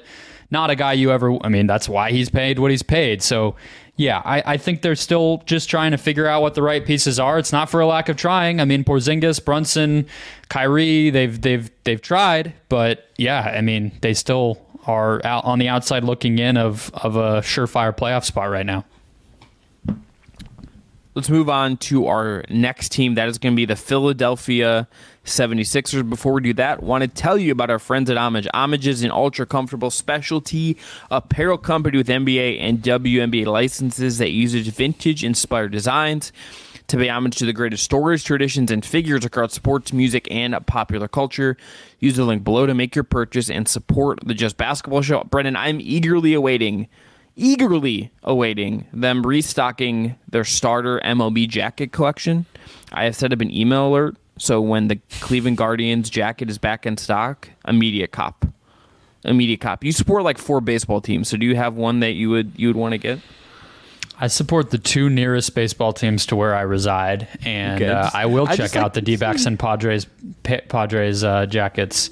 [0.51, 3.21] not a guy you ever I mean, that's why he's paid what he's paid.
[3.21, 3.55] So
[3.95, 7.19] yeah, I, I think they're still just trying to figure out what the right pieces
[7.19, 7.37] are.
[7.37, 8.61] It's not for a lack of trying.
[8.61, 10.07] I mean, Porzingis, Brunson,
[10.49, 15.67] Kyrie, they've they've they've tried, but yeah, I mean, they still are out on the
[15.69, 18.85] outside looking in of of a surefire playoff spot right now.
[21.15, 23.13] Let's move on to our next team.
[23.15, 24.87] That is going to be the Philadelphia
[25.23, 26.09] 76ers.
[26.09, 28.47] Before we do that, want to tell you about our friends at Homage.
[28.51, 30.75] Homage is an ultra comfortable specialty
[31.11, 36.31] apparel company with NBA and WNBA licenses that uses vintage inspired designs
[36.87, 41.07] to pay homage to the greatest stories, traditions, and figures across sports, music, and popular
[41.07, 41.57] culture.
[41.99, 45.23] Use the link below to make your purchase and support the Just Basketball Show.
[45.25, 46.87] Brendon, I'm eagerly awaiting
[47.35, 52.45] eagerly awaiting them restocking their starter MLB jacket collection.
[52.91, 56.85] I have set up an email alert so when the Cleveland Guardians jacket is back
[56.85, 58.45] in stock, immediate cop.
[59.23, 59.83] Immediate cop.
[59.83, 62.67] You support like four baseball teams, so do you have one that you would you
[62.67, 63.19] would want to get?
[64.19, 67.91] I support the two nearest baseball teams to where I reside, and Okay.
[67.91, 70.07] uh, I will I check out like the D-backs and Padres
[70.43, 72.09] Pa- Padres uh, jackets.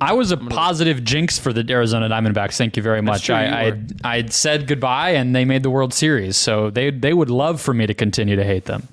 [0.00, 2.56] I was a positive jinx for the Arizona Diamondbacks.
[2.58, 3.24] Thank you very much.
[3.26, 3.68] true, you I.
[4.04, 7.60] I I'd said goodbye, and they made the World Series, so they they would love
[7.60, 8.88] for me to continue to hate them.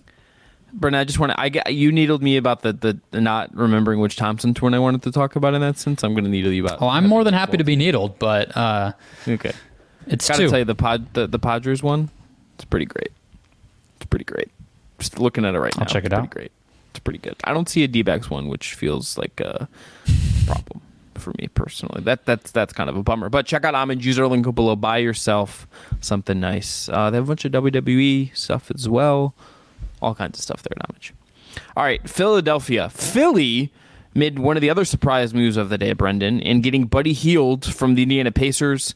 [0.75, 1.39] Brendon, I just want to.
[1.39, 4.79] I get you needled me about the, the, the not remembering which Thompson twin I
[4.79, 6.03] wanted to talk about in that sense.
[6.03, 6.81] I'm going to needle you about.
[6.81, 8.93] Well, I'm more than happy to be needled, but uh,
[9.27, 9.51] Okay.
[10.07, 10.49] it's Gotta two.
[10.49, 12.09] tell you the pod the, the Padres one.
[12.55, 13.11] It's pretty great.
[13.97, 14.49] It's pretty great.
[14.99, 15.81] Just looking at it right now.
[15.83, 16.29] I'll check it's it pretty out.
[16.31, 16.51] Great.
[16.91, 17.35] It's pretty good.
[17.43, 19.67] I don't see a D-backs one, which feels like a
[20.47, 20.81] problem
[21.19, 22.01] for me personally.
[22.03, 23.29] That that's that's kind of a bummer.
[23.29, 24.05] But check out Homage.
[24.05, 24.75] Use our link below.
[24.75, 25.67] Buy yourself
[26.01, 26.89] something nice.
[26.89, 29.33] Uh, they have a bunch of WWE stuff as well.
[30.01, 31.13] All kinds of stuff there at Homage.
[31.75, 32.89] All right, Philadelphia.
[32.89, 33.71] Philly
[34.13, 37.65] made one of the other surprise moves of the day, Brendon, in getting Buddy Hield
[37.65, 38.95] from the Indiana Pacers.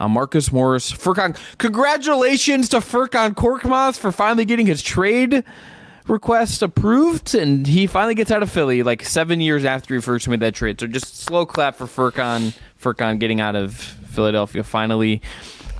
[0.00, 1.36] Uh, Marcus Morris, Furkan.
[1.58, 5.42] Congratulations to Furkan Korkmaz for finally getting his trade
[6.08, 10.28] request approved, and he finally gets out of Philly like seven years after he first
[10.28, 10.80] made that trade.
[10.80, 12.56] So just slow clap for Furkan.
[12.80, 15.20] Furkan getting out of Philadelphia finally.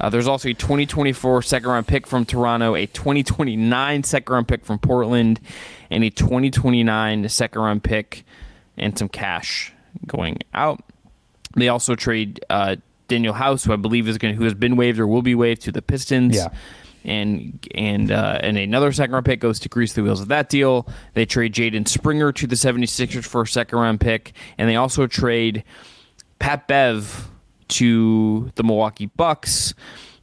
[0.01, 4.65] Uh, there's also a 2024 second round pick from Toronto, a 2029 second round pick
[4.65, 5.41] from Portland,
[5.91, 8.25] and a 2029 second round pick
[8.77, 9.73] and some cash
[10.07, 10.83] going out.
[11.57, 12.77] They also trade uh,
[13.09, 15.63] Danuel House, who I believe is going who has been waived or will be waived
[15.63, 16.37] to the Pistons.
[16.37, 16.49] Yeah.
[17.09, 20.51] And and uh, and another second round pick goes to grease the wheels of that
[20.51, 20.87] deal.
[21.15, 25.07] They trade Jaden Springer to the 76ers for a second round pick, and they also
[25.07, 25.65] trade
[26.39, 27.31] Pat Bev
[27.69, 29.75] to the Milwaukee Bucks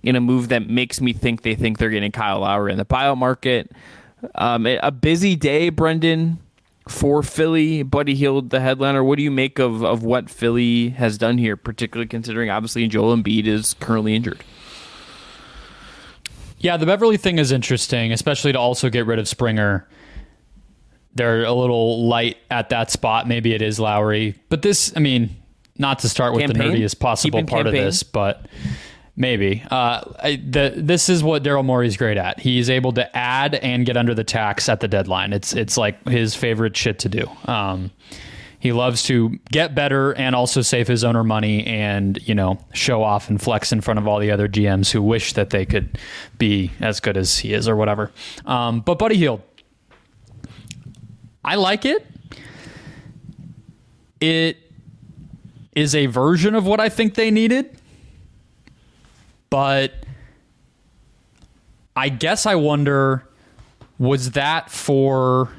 [0.03, 2.85] in a move that makes me think they think they're getting Kyle Lowry in the
[2.85, 3.71] buyout market.
[4.35, 6.39] Um, a busy day, Brendon,
[6.87, 7.83] for Philly.
[7.83, 9.03] Buddy Hield, the headliner.
[9.03, 13.15] What do you make of, of what Philly has done here, particularly considering obviously Joel
[13.17, 14.43] Embiid is currently injured?
[16.59, 19.87] Yeah, the Beverley thing is interesting, especially to also get rid of Springer.
[21.13, 23.27] They're a little light at that spot.
[23.27, 24.35] Maybe it is Lowry.
[24.49, 25.35] But this, I mean,
[25.77, 26.71] not to start with Campaign?
[26.73, 27.81] the nerdiest possible Keeping part campaign?
[27.81, 28.47] of this, but
[29.15, 29.63] maybe.
[29.69, 32.39] Uh, I, the, this is what Daryl Morey's great at.
[32.39, 35.33] He's able to add and get under the tax at the deadline.
[35.33, 37.29] It's it's like his favorite shit to do.
[37.45, 37.91] Um,
[38.65, 43.03] he loves to get better and also save his owner money and you know show
[43.03, 45.99] off and flex in front of all the other GMs who wish that they could
[46.39, 48.11] be as good as he is or whatever.
[48.43, 49.43] Um, but Buddy Hield,
[51.43, 52.07] I like it.
[54.19, 54.57] It
[55.75, 57.79] is a version of what I think they needed,
[59.51, 59.93] but
[61.95, 63.29] I guess I wonder
[63.99, 65.51] was that for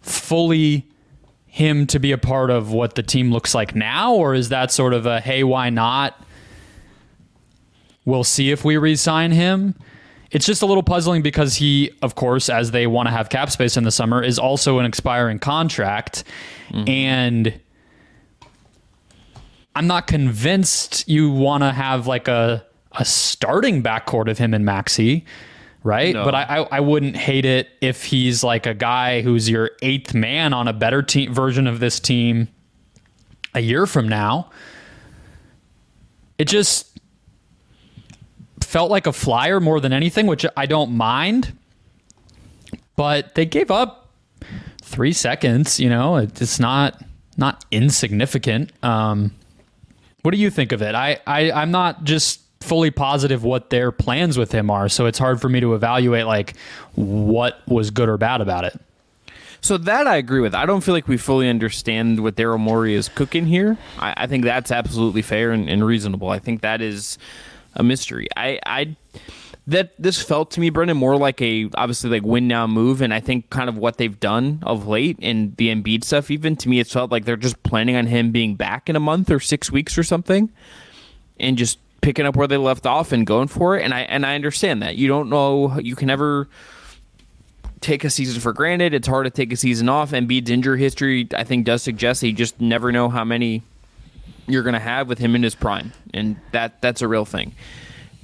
[0.00, 0.88] fully
[1.58, 4.70] him to be a part of what the team looks like now, or is that
[4.70, 6.16] sort of a hey, why not?
[8.04, 9.74] We'll see if we re-sign him.
[10.30, 13.50] It's just a little puzzling because he, of course, as they want to have cap
[13.50, 16.22] space in the summer, is also an expiring contract,
[16.68, 16.88] mm-hmm.
[16.88, 17.60] and
[19.74, 24.64] I'm not convinced you want to have like a a starting backcourt of him and
[24.64, 25.24] Maxey,
[25.88, 26.12] right?
[26.14, 26.24] No.
[26.24, 30.12] But I, I I wouldn't hate it if he's like a guy who's your eighth
[30.12, 32.48] man on a better team version of this team
[33.54, 34.50] a year from now.
[36.36, 37.00] It just
[38.60, 41.56] felt like a flyer more than anything, which I don't mind.
[42.94, 44.10] But they gave up
[44.82, 45.80] three seconds.
[45.80, 47.02] You know, it's not
[47.38, 48.72] not insignificant.
[48.82, 49.34] Um,
[50.22, 50.94] what do you think of it?
[50.94, 55.18] I, I I'm not just fully positive what their plans with him are, so it's
[55.18, 56.56] hard for me to evaluate like
[56.94, 58.78] what was good or bad about it.
[59.60, 60.54] So that I agree with.
[60.54, 63.76] I don't feel like we fully understand what Daryl Morey is cooking here.
[63.98, 66.28] I, I think that's absolutely fair and, and reasonable.
[66.28, 67.18] I think that is
[67.74, 68.28] a mystery.
[68.36, 68.96] I, I
[69.66, 73.12] that this felt to me, Brendon, more like a obviously like win now move, and
[73.12, 76.30] I think kind of what they've done of late and the Embiid stuff.
[76.30, 79.00] Even to me, it felt like they're just planning on him being back in a
[79.00, 80.50] month or six weeks or something,
[81.38, 83.84] and just picking up where they left off and going for it.
[83.84, 86.48] And I and I understand that you don't know you can never
[87.80, 88.94] take a season for granted.
[88.94, 90.12] It's hard to take a season off.
[90.12, 93.62] And Embiid's injury history, I think, does suggest that you just never know how many
[94.46, 97.54] you're going to have with him in his prime, and that that's a real thing.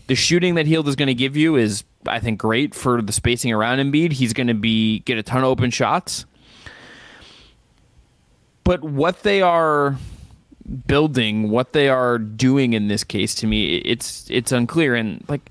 [0.06, 3.12] The shooting that Hield is going to give you is, I think, great for the
[3.12, 4.12] spacing around Embiid.
[4.12, 6.24] He's going to be get a ton of open shots,
[8.64, 9.96] but what they are
[10.86, 14.94] building, what they are doing in this case, to me, it's it's unclear.
[14.94, 15.50] And like,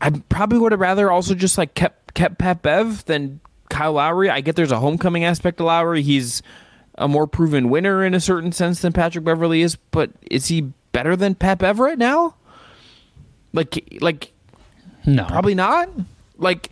[0.00, 4.30] I probably would have rather also just like kept kept Pat Bev than Kyle Lowry.
[4.30, 6.02] I get there's a homecoming aspect to Lowry.
[6.02, 6.42] He's
[6.96, 10.72] a more proven winner in a certain sense than Patrick Beverley is, but is he
[10.92, 12.34] better than Pat Bev right now?
[13.52, 14.32] Like like
[15.06, 15.88] No, probably not.
[16.36, 16.70] Like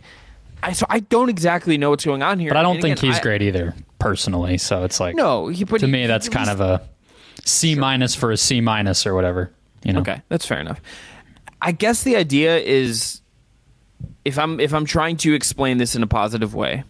[0.61, 2.49] I so I don't exactly know what's going on here.
[2.49, 4.57] but I don't And think again, he's I- great either personally.
[4.57, 6.81] So it's like No, he to me that's kind of a
[7.49, 9.51] C minus for a C minus or whatever.
[9.83, 10.81] You know, Okay, that's fair enough.
[11.61, 13.21] I guess the idea is
[14.25, 16.83] if I'm if I'm trying to explain this in a positive way,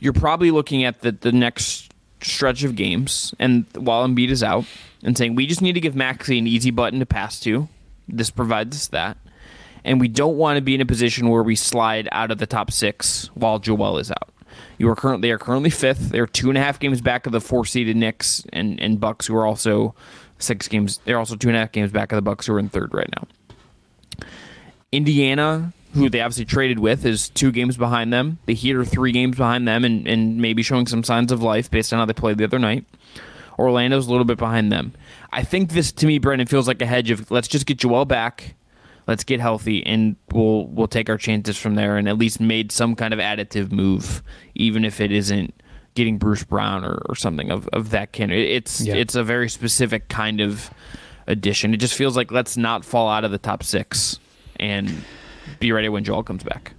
[0.00, 4.64] you're probably looking at the the next stretch of games and while Embiid is out
[5.02, 7.68] and saying we just need to give Maxey an easy button to pass to.
[8.08, 9.16] This provides us that.
[9.84, 12.46] And we don't want to be in a position where we slide out of the
[12.46, 14.30] top six while Joel is out.
[14.78, 16.10] You are currently they are currently fifth.
[16.10, 19.26] They're two and a half games back of the four seeded Knicks and, and Bucks,
[19.26, 19.94] who are also
[20.38, 21.00] six games.
[21.04, 22.92] They're also two and a half games back of the Bucks, who are in third
[22.92, 24.26] right now.
[24.92, 28.38] Indiana, who they obviously traded with, is two games behind them.
[28.46, 31.70] The Heat are three games behind them, and, and maybe showing some signs of life
[31.70, 32.84] based on how they played the other night.
[33.58, 34.92] Orlando's a little bit behind them.
[35.32, 38.04] I think this to me, Brendon, feels like a hedge of let's just get Joel
[38.04, 38.54] back,
[39.06, 42.72] let's get healthy, and we'll we'll take our chances from there, and at least made
[42.72, 44.22] some kind of additive move,
[44.54, 45.54] even if it isn't
[45.94, 48.30] getting Bruce Brown or, or something of, of that kind.
[48.30, 48.94] It's Yeah.
[48.96, 50.70] it's a very specific kind of
[51.26, 51.72] addition.
[51.72, 54.18] It just feels like let's not fall out of the top six
[54.60, 54.92] and
[55.58, 56.74] be ready when Joel comes back.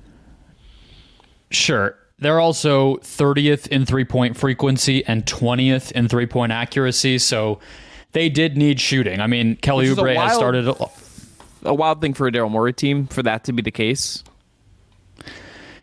[1.49, 1.95] Sure.
[2.19, 7.19] They're also 30th in three point frequency and 20th in three point accuracy.
[7.19, 7.59] So
[8.11, 9.19] they did need shooting.
[9.19, 10.67] I mean, Kelly Which Oubre has started.
[10.67, 10.73] A
[11.67, 14.23] a wild thing for a Daryl Morey team for that to be the case.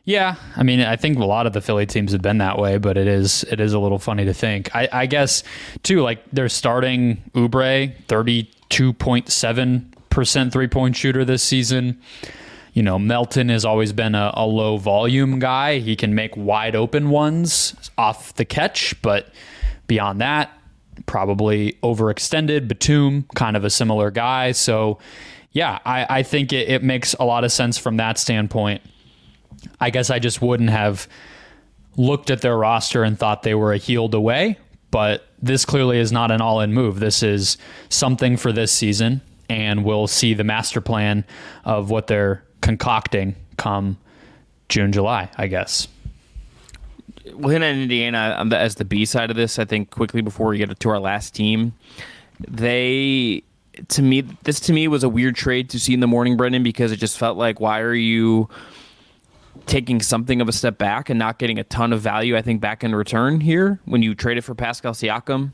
[0.06, 2.76] Yeah, I mean, I think a lot of the Philly teams have been that way,
[2.76, 4.74] but it is it is a little funny to think.
[4.74, 5.42] I, I guess
[5.82, 12.00] too, like they're starting Oubre, thirty two point seven percent three point shooter this season.
[12.74, 15.78] You know, Melton has always been a, a low volume guy.
[15.78, 19.28] He can make wide open ones off the catch, but
[19.86, 20.50] beyond that,
[21.06, 22.68] probably overextended.
[22.68, 24.52] Batum, kind of a similar guy.
[24.52, 24.98] So,
[25.54, 28.82] yeah, I, I think it, it makes a lot of sense from that standpoint.
[29.80, 31.08] I guess I just wouldn't have
[31.96, 34.58] looked at their roster and thought they were a Hield away.
[34.90, 37.00] But this clearly is not an all in move.
[37.00, 37.56] This is
[37.88, 41.24] something for this season, and we'll see the master plan
[41.64, 43.96] of what they're concocting come
[44.68, 45.88] June, July, I guess.
[47.24, 50.78] Hit Indiana um, as the B side of this, I think, quickly before we get
[50.78, 51.74] to our last team.
[52.48, 53.42] They,
[53.88, 56.62] to me, this to me was a weird trade to see in the morning, Brendon,
[56.62, 58.48] because it just felt like, why are you
[59.66, 62.60] taking something of a step back and not getting a ton of value, I think,
[62.60, 65.52] back in return here when you trade it for Pascal Siakam.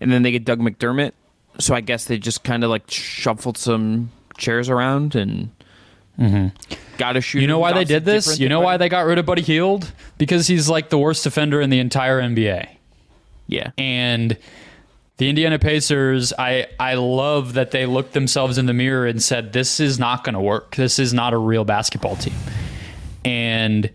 [0.00, 1.12] And then they get Doug McDermott.
[1.58, 5.50] So I guess they just kind of like shuffled some chairs around and
[6.18, 6.48] mm-hmm.
[6.98, 7.40] got a shoot.
[7.40, 8.38] You know why they did this?
[8.38, 9.92] You know why they got rid of Buddy Hield?
[10.18, 12.68] Because he's like the worst defender in the entire NBA.
[13.48, 13.72] Yeah.
[13.76, 14.38] And
[15.18, 19.52] the Indiana Pacers, I I love that they looked themselves in the mirror and said,
[19.52, 20.76] "This is not going to work.
[20.76, 22.34] This is not a real basketball team."
[23.24, 23.90] And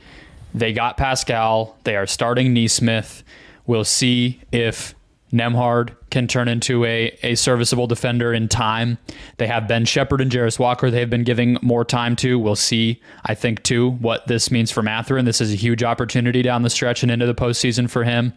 [0.53, 1.76] they got Pascal.
[1.86, 3.24] They are starting Nesmith.
[3.65, 4.93] We'll see if
[5.32, 8.99] Nembhard can turn into a, a serviceable defender in time.
[9.38, 12.38] They have Ben Sheppard and Jarace Walker they've been giving more time to.
[12.38, 15.26] We'll see, I think, too, what this means for Mathurin.
[15.26, 18.34] This is a huge opportunity down the stretch and into the postseason for him.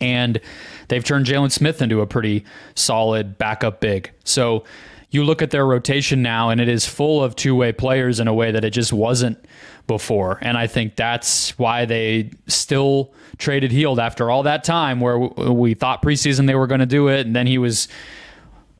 [0.00, 0.40] And
[0.88, 4.10] they've turned Jalen Smith into a pretty solid backup big.
[4.24, 4.64] So
[5.10, 8.26] you look at their rotation now, and it is full of two way players in
[8.26, 9.38] a way that it just wasn't
[9.86, 10.38] before.
[10.42, 15.74] And I think that's why they still traded Hield after all that time where we
[15.74, 17.26] thought preseason they were going to do it.
[17.26, 17.86] And then he was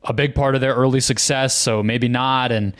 [0.03, 1.55] a big part of their early success.
[1.55, 2.51] So maybe not.
[2.51, 2.75] And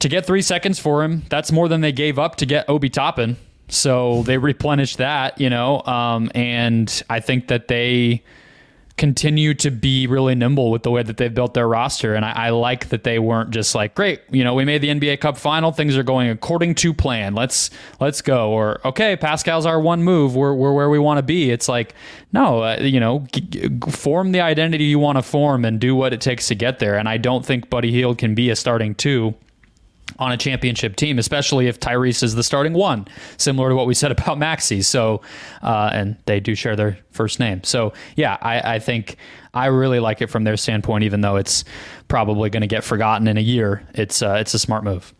[0.00, 2.90] to get three seconds for him, that's more than they gave up to get Obi
[2.90, 3.36] Toppin.
[3.68, 8.22] So they replenished that, you know, um, and I think that they
[8.96, 12.14] continue to be really nimble with the way that they've built their roster.
[12.14, 14.88] And I, I, like that they weren't just like, great, you know, we made the
[14.88, 17.34] NBA Cup final, things are going according to plan.
[17.34, 18.50] Let's let's go.
[18.50, 20.34] Or okay, Pascal's our one move.
[20.34, 21.50] We're we're where we want to be.
[21.50, 21.94] It's like
[22.32, 25.94] no, uh, you know, g- g- form the identity you want to form and do
[25.94, 26.96] what it takes to get there.
[26.96, 29.34] And I don't think Buddy Hield can be a starting two
[30.18, 33.94] on a championship team, especially if Tyrese is the starting one, similar to what we
[33.94, 34.82] said about Maxey.
[34.82, 35.20] So,
[35.62, 37.62] uh, and they do share their first name.
[37.64, 39.16] So, yeah, I, I think
[39.52, 41.64] I really like it from their standpoint, even though it's
[42.08, 43.86] probably going to get forgotten in a year.
[43.94, 45.14] It's uh, it's a smart move.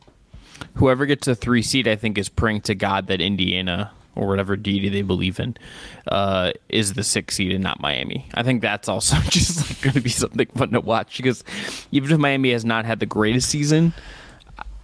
[0.75, 4.57] Whoever gets a three seed, I think, is praying to God that Indiana or whatever
[4.57, 5.57] deity they believe in
[6.09, 8.27] uh, is the six seed and not Miami.
[8.35, 11.45] I think that's also just like going to be something fun to watch because
[11.93, 13.93] even if Miami has not had the greatest season.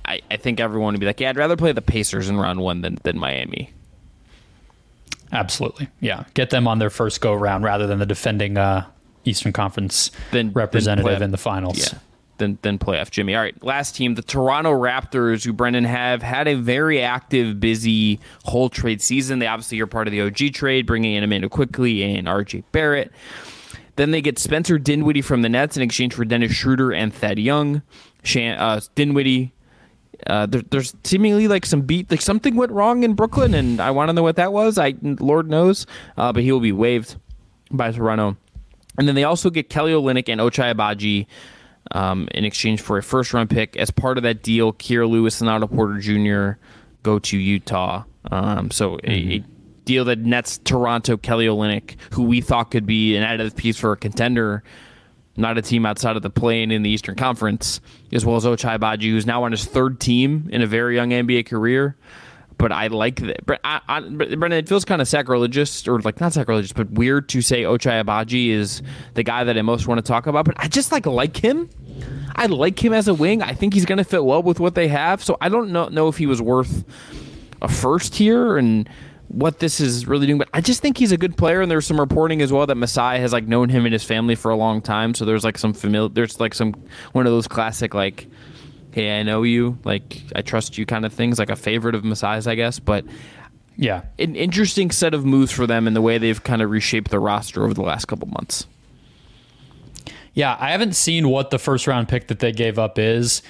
[0.05, 2.61] I, I think everyone would be like, yeah, I'd rather play the Pacers in round
[2.61, 3.70] one than, than Miami.
[5.32, 5.88] Absolutely.
[6.00, 6.24] Yeah.
[6.34, 8.86] Get them on their first go round rather than the defending uh,
[9.24, 11.78] Eastern Conference Then- representative then play- in the finals.
[11.92, 11.98] Yeah.
[12.38, 13.36] Then, then playoff Jimmy.
[13.36, 18.18] All right, last team, the Toronto Raptors, who Brendon have had a very active, busy
[18.44, 19.38] whole trade season.
[19.38, 23.12] They obviously are part of the OG trade, bringing in Immanuel Quickley and RJ Barrett.
[23.94, 27.38] Then they get Spencer Dinwiddie from the Nets in exchange for Dennis Schroeder and Thad
[27.38, 27.82] Young.
[28.24, 29.53] Shan, uh, Dinwiddie
[30.26, 33.90] uh, there, there's seemingly like some beat, like something went wrong in Brooklyn, and I
[33.90, 34.78] want to know what that was.
[34.78, 37.16] I Lord knows, uh, but he will be waived
[37.70, 38.36] by Toronto.
[38.98, 41.26] And then they also get Kelly Olynyk and Ochai Agbaji
[41.92, 43.76] um, in exchange for a first round pick.
[43.76, 46.60] As part of that deal, Kira Lewis and Otto Porter Jr.
[47.02, 48.04] go to Utah.
[48.30, 49.44] Um, so a, a
[49.84, 53.92] deal that nets Toronto Kelly Olynyk, who we thought could be an additive piece for
[53.92, 54.62] a contender
[55.36, 57.80] not a team outside of the play-in in the Eastern Conference,
[58.12, 61.10] as well as Ochai Baji, who's now on his third team in a very young
[61.10, 61.96] NBA career.
[62.58, 63.44] But I like that.
[63.44, 67.28] But I, I, Brendon, it feels kind of sacrilegious, or like not sacrilegious, but weird
[67.30, 68.82] to say Ochai Agbaji is
[69.14, 70.44] the guy that I most want to talk about.
[70.44, 71.68] But I just like like him.
[72.36, 73.42] I like him as a wing.
[73.42, 75.24] I think he's going to fit well with what they have.
[75.24, 76.84] So I don't know, know if he was worth
[77.60, 78.88] a first here and
[79.33, 80.39] what this is really doing.
[80.39, 82.76] But I just think he's a good player, and there's some reporting as well that
[82.76, 85.14] Masai has like known him and his family for a long time.
[85.14, 86.74] So there's like some familiar, there's like some
[87.12, 88.26] one of those classic like,
[88.93, 92.05] hey, I know you, like I trust you kind of things, like a favorite of
[92.05, 92.78] Masai's, I guess.
[92.78, 93.05] But
[93.76, 94.03] Yeah.
[94.18, 97.18] an interesting set of moves for them in the way they've kind of reshaped the
[97.18, 98.66] roster over the last couple months.
[100.35, 103.43] Yeah, I haven't seen what the first round pick that they gave up is.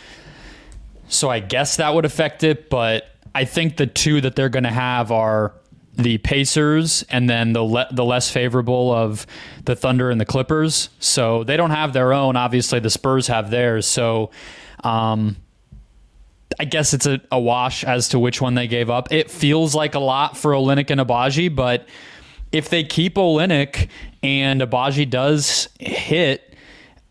[1.09, 3.05] So I guess that would affect it, but
[3.35, 5.53] I think the two that they're going to have are
[5.95, 9.27] the Pacers and then the le- the less favorable of
[9.65, 10.89] the Thunder and the Clippers.
[10.99, 12.37] So they don't have their own.
[12.37, 13.87] Obviously, the Spurs have theirs.
[13.87, 14.31] So
[14.85, 15.37] um,
[16.59, 19.13] I guess it's a, a wash as to which one they gave up.
[19.13, 21.87] It feels like a lot for Olynyk and Agbaji, but
[22.53, 23.89] if they keep Olynyk
[24.23, 26.55] and Agbaji does hit,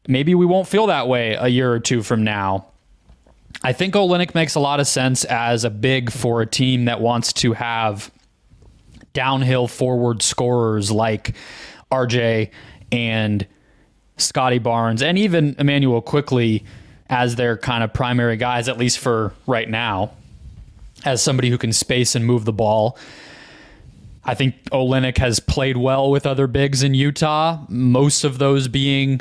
[0.08, 2.68] maybe we won't feel that way a year or two from now.
[3.64, 7.00] I think Olynyk makes a lot of sense as a big for a team that
[7.00, 8.12] wants to have
[9.14, 11.36] downhill forward scorers like
[11.92, 12.52] RJ
[12.92, 13.46] and
[14.18, 16.64] Scotty Barnes and even Immanuel Quickley
[17.10, 20.12] as their kind of primary guys, at least for right now,
[21.04, 22.98] as somebody who can space and move the ball.
[24.24, 29.20] I think Olynyk has played well with other bigs in Utah, most of those being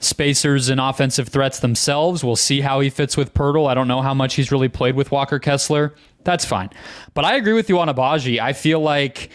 [0.00, 2.22] spacers and offensive threats themselves.
[2.22, 3.68] We'll see how he fits with Poeltl.
[3.68, 5.94] I don't know how much he's really played with Walker Kessler.
[6.24, 6.70] That's fine.
[7.14, 8.38] But I agree with you on Agbaji.
[8.40, 9.30] I feel like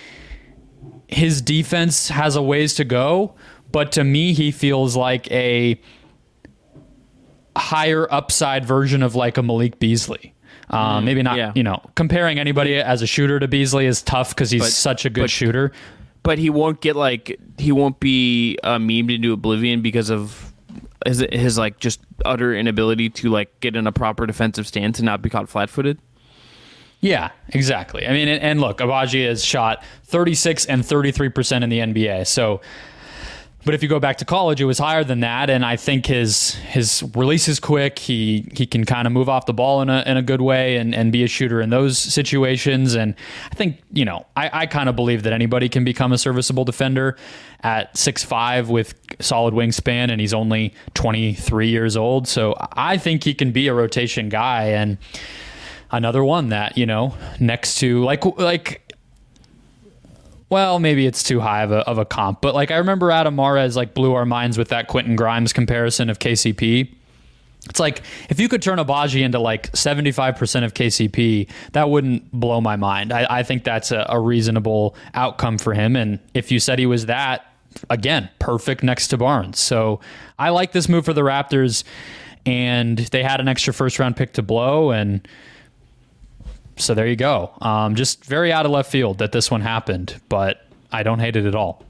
[1.07, 3.36] his defense has a ways to go,
[3.71, 5.79] but to me, he feels like a
[7.55, 10.34] higher upside version of like a Malik Beasley.
[10.69, 11.51] Uh, maybe not, yeah.
[11.55, 15.05] you know, comparing anybody as a shooter to Beasley is tough because he's But- such
[15.05, 15.71] a good but- shooter.
[16.23, 20.53] But he won't get like he won't be uh, memed into oblivion because of
[21.05, 25.05] his, his like just utter inability to like get in a proper defensive stance and
[25.05, 25.99] not be caught flat-footed.
[27.04, 28.08] Yeah, exactly.
[28.08, 32.26] I mean, and, look, Agbaji has shot 36 and 33% in the NBA.
[32.26, 32.62] So,
[33.66, 35.49] but if you go back to college, it was higher than that.
[35.49, 37.99] And I think his his release is quick.
[37.99, 40.78] He he can kind of move off the ball in a in a good way
[40.78, 42.95] and, and be a shooter in those situations.
[42.95, 43.16] And
[43.51, 46.64] I think, you know, I, I kind of believe that anybody can become a serviceable
[46.64, 47.18] defender
[47.64, 52.30] at six five with solid wingspan, and he's only 23 years old.
[52.30, 54.68] So I think he can be a rotation guy.
[54.68, 54.97] And
[55.93, 58.93] another one that you know next to like like
[60.49, 63.35] well maybe it's too high of a, of a comp but like i remember adam
[63.35, 66.93] Mares like blew our minds with that quentin grimes comparison of kcp
[67.69, 72.59] it's like if you could turn Agbaji into like 75% of KCP, that wouldn't blow
[72.59, 73.13] my mind.
[73.13, 75.95] I, I think that's a, a reasonable outcome for him.
[75.95, 77.45] And if you said he was that,
[77.89, 79.59] again, perfect next to Barnes.
[79.59, 80.01] So
[80.37, 81.85] I like this move for the Raptors.
[82.45, 84.91] And they had an extra first round pick to blow.
[84.91, 85.25] And
[86.78, 87.51] so there you go.
[87.61, 91.36] Um, just very out of left field that this one happened, but I don't hate
[91.36, 91.84] it at all.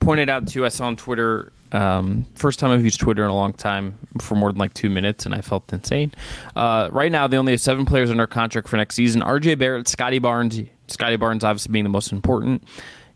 [0.00, 1.52] Pointed out to us on Twitter.
[1.72, 4.88] Um, first time I've used Twitter in a long time for more than like two
[4.90, 6.12] minutes, and I felt insane.
[6.54, 9.56] Uh, right now, they only have seven players under contract for next season: R.J.
[9.56, 12.64] Barrett, Scotty Barnes, Scotty Barnes obviously being the most important.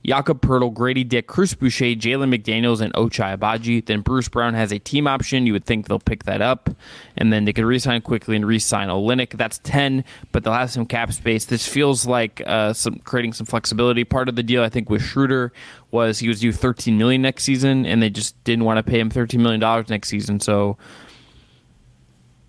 [0.04, 3.84] Jakob Poeltl, Grady Dick, Chris Boucher, Jalen McDaniels, and Ochai Agbaji.
[3.84, 5.46] Then Bruce Brown has a team option.
[5.46, 6.70] You would think they'll pick that up.
[7.16, 9.36] And then they could resign Quickley and re-sign Olynyk.
[9.36, 11.44] That's 10, but they'll have some cap space.
[11.44, 14.04] This feels like uh, some creating some flexibility.
[14.04, 15.52] Part of the deal, I think, with Schroeder
[15.90, 19.00] was he was due 13 million next season, and they just didn't want to pay
[19.00, 20.40] him 13 million dollars next season.
[20.40, 20.78] So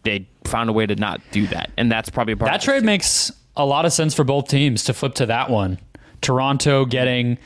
[0.03, 3.31] they found a way to not do that, and that's probably part That trade makes
[3.57, 5.79] a lot of sense for both teams to flip to that one.
[6.21, 7.37] Toronto getting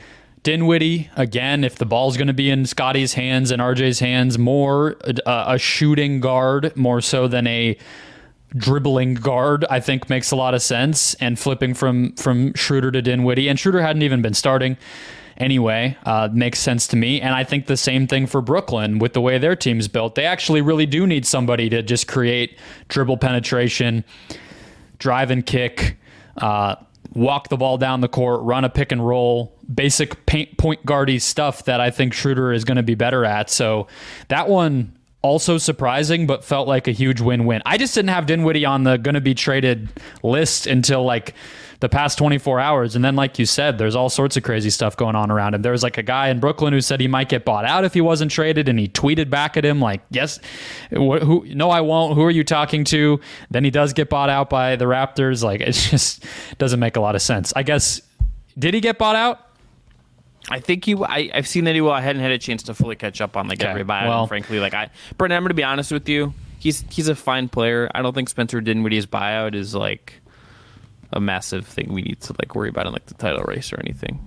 [0.42, 1.64] Dinwiddie again.
[1.64, 4.96] If the ball's going to be in Scotty's hands and RJ's hands, more
[5.26, 7.76] uh, a shooting guard more so than a
[8.56, 9.64] dribbling guard.
[9.68, 11.14] I think makes a lot of sense.
[11.14, 14.76] And flipping from from Schroeder to Dinwiddie, and Schroeder hadn't even been starting
[15.38, 17.20] anyway uh, makes sense to me.
[17.20, 20.14] And I think the same thing for Brooklyn with the way their team's built.
[20.14, 22.58] They actually really do need somebody to just create
[22.88, 24.04] dribble penetration,
[24.98, 25.98] drive and kick,
[26.38, 26.76] uh,
[27.16, 31.18] walk the ball down the court, run a pick and roll, basic paint, point guardy
[31.18, 33.48] stuff that I think Schroeder is going to be better at.
[33.48, 33.88] So
[34.28, 37.62] that one also surprising, but felt like a huge win-win.
[37.64, 39.88] I just didn't have Dinwiddie on the going to be traded
[40.22, 41.34] list until like
[41.80, 42.96] the past 24 hours.
[42.96, 45.62] And then, like you said, there's all sorts of crazy stuff going on around him.
[45.62, 47.94] There was like a guy in Brooklyn who said he might get bought out if
[47.94, 50.38] he wasn't traded, and he tweeted back at him like, "Yes,
[50.90, 51.44] wh- who?
[51.48, 52.14] No, I won't.
[52.14, 53.20] Who are you talking to?"
[53.50, 55.42] Then he does get bought out by the Raptors.
[55.44, 56.24] Like, it just
[56.58, 57.52] doesn't make a lot of sense.
[57.56, 58.00] I guess
[58.58, 59.40] did he get bought out?
[60.48, 60.94] I think he.
[60.94, 61.90] I, I've seen that he will.
[61.92, 64.08] I hadn't had a chance to fully catch up on like Okay, every buyout.
[64.08, 66.32] well- frankly, like I, Brendon, I'm going to be honest with you.
[66.58, 67.90] He's he's a fine player.
[67.94, 70.14] I don't think Spencer Dinwiddie's buyout is like
[71.12, 73.80] a massive thing we need to like worry about in like the title race or
[73.80, 74.18] anything.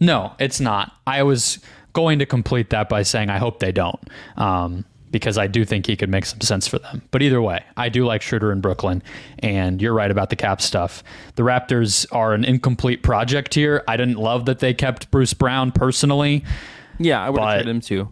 [0.00, 0.92] No, it's not.
[1.06, 1.58] I was
[1.92, 3.98] going to complete that by saying I hope they don't,
[4.36, 7.02] um, because I do think he could make some sense for them.
[7.10, 9.02] But either way, I do like Schroeder in Brooklyn,
[9.40, 11.02] and you're right about the cap stuff.
[11.34, 13.82] The Raptors are an incomplete project here.
[13.88, 16.44] I didn't love that they kept Bruce Brown personally.
[16.98, 18.08] Yeah, I would But- have him too.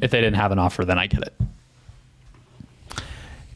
[0.00, 1.34] if they didn't have an offer, then I get it.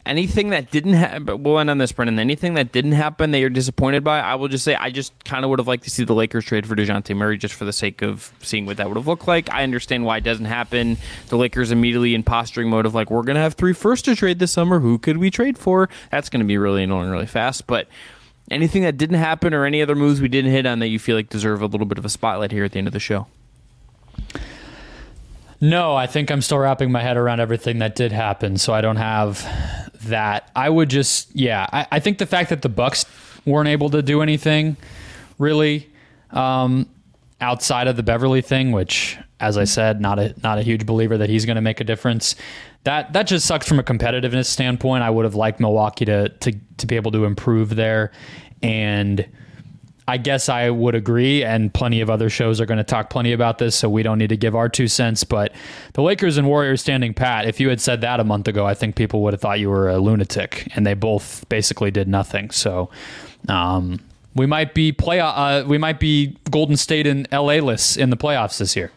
[0.05, 2.17] Anything that didn't happen, but we'll end on this, Brendon.
[2.17, 5.45] Anything that didn't happen that you're disappointed by, I will just say I just kind
[5.45, 7.73] of would have liked to see the Lakers trade for Dejounte Murray just for the
[7.73, 9.51] sake of seeing what that would have looked like.
[9.51, 10.97] I understand why it doesn't happen.
[11.27, 14.15] The Lakers immediately in posturing mode of like, we're going to have three first to
[14.15, 14.79] trade this summer.
[14.79, 15.87] Who could we trade for?
[16.09, 17.67] That's going to be really annoying really fast.
[17.67, 17.87] But
[18.49, 21.15] anything that didn't happen or any other moves we didn't hit on that you feel
[21.15, 23.27] like deserve a little bit of a spotlight here at the end of the show?
[25.61, 28.81] No, I think I'm still wrapping my head around everything that did happen, so I
[28.81, 29.47] don't have
[30.05, 30.49] that.
[30.55, 33.05] I would just, yeah, I, I think the fact that the Bucks
[33.45, 34.75] weren't able to do anything
[35.37, 35.87] really
[36.31, 36.89] um,
[37.39, 41.17] outside of the Beverley thing, which, as I said, not a not a huge believer
[41.19, 42.35] that he's going to make a difference.
[42.83, 45.03] That that just sucks from a competitiveness standpoint.
[45.03, 48.11] I would have liked Milwaukee to to to be able to improve there,
[48.63, 49.27] and
[50.11, 53.31] I guess I would agree, and plenty of other shows are going to talk plenty
[53.31, 55.23] about this, so we don't need to give our two cents.
[55.23, 55.53] But
[55.93, 58.73] the Lakers and Warriors standing pat, if you had said that a month ago, I
[58.73, 62.51] think people would have thought you were a lunatic, and they both basically did nothing.
[62.51, 62.89] So
[63.47, 64.01] um,
[64.35, 68.17] we might be play, uh, we might be Golden State and LA lists in the
[68.17, 68.91] playoffs this year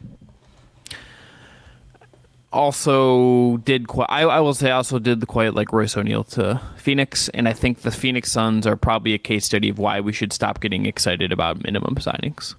[2.55, 4.07] also did quite.
[4.09, 7.53] I, I will say also did the quite like Royce O'Neale to Phoenix, and I
[7.53, 10.87] think the Phoenix Suns are probably a case study of why we should stop getting
[10.87, 12.55] excited about minimum signings.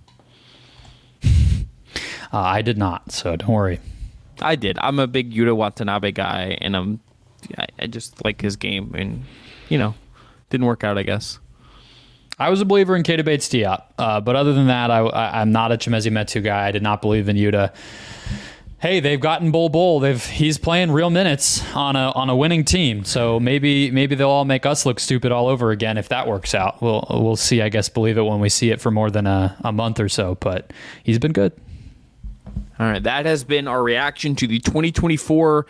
[2.33, 3.79] Uh, I did not, so don't worry.
[4.41, 4.77] I did.
[4.81, 6.99] I'm a big Yuta Watanabe guy, and I'm
[7.57, 9.23] I, I just like his game, and
[9.69, 9.93] you know,
[10.49, 10.97] didn't work out.
[10.97, 11.39] I guess.
[12.37, 15.39] I was a believer in Keita Bates Diop, uh, but other than that, I, I,
[15.39, 16.67] I'm not a Chimezie Metu guy.
[16.67, 17.73] I did not believe in Yuta
[18.79, 19.99] hey, they've gotten Bol Bol.
[19.99, 23.03] They've he's playing real minutes on a on a winning team.
[23.03, 26.53] So maybe maybe they'll all make us look stupid all over again if that works
[26.53, 26.81] out.
[26.81, 27.61] We'll we'll see.
[27.61, 30.09] I guess believe it when we see it for more than a, a month or
[30.09, 30.35] so.
[30.35, 30.71] But
[31.03, 31.53] he's been good.
[32.77, 35.65] All right, that has been our reaction to the 2024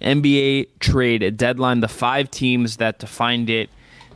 [0.00, 1.80] NBA trade deadline.
[1.80, 3.68] The five teams that defined it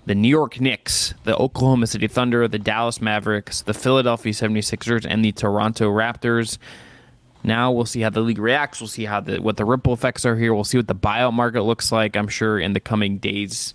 [0.07, 5.25] the New York Knicks, the Oklahoma City Thunder, the Dallas Mavericks, the Philadelphia 76ers, and
[5.25, 6.59] the Toronto Raptors.
[7.43, 8.81] Now we'll see how the league reacts.
[8.81, 10.55] We'll see how the what the ripple effects are here.
[10.55, 12.17] We'll see what the buyout market looks like.
[12.17, 13.75] I'm sure in the coming days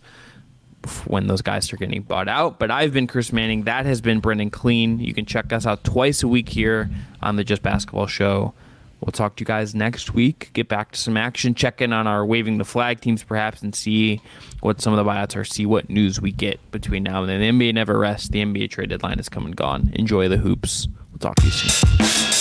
[1.07, 2.59] when those guys are getting bought out.
[2.59, 3.63] But I've been Chris Manning.
[3.63, 4.99] That has been Brendon Kleen.
[4.99, 6.89] You can check us out twice a week here
[7.21, 8.53] on the Just Basketball Show.
[9.01, 10.49] We'll talk to you guys next week.
[10.53, 11.53] Get back to some action.
[11.53, 14.21] Check in on our waving the flag teams perhaps and see
[14.61, 15.43] what some of the buyouts are.
[15.43, 17.39] See what news we get between now and then.
[17.59, 18.29] The NBA never rests.
[18.29, 19.91] The NBA trade deadline is come and gone.
[19.93, 20.87] Enjoy the hoops.
[21.11, 22.34] We'll talk to you soon.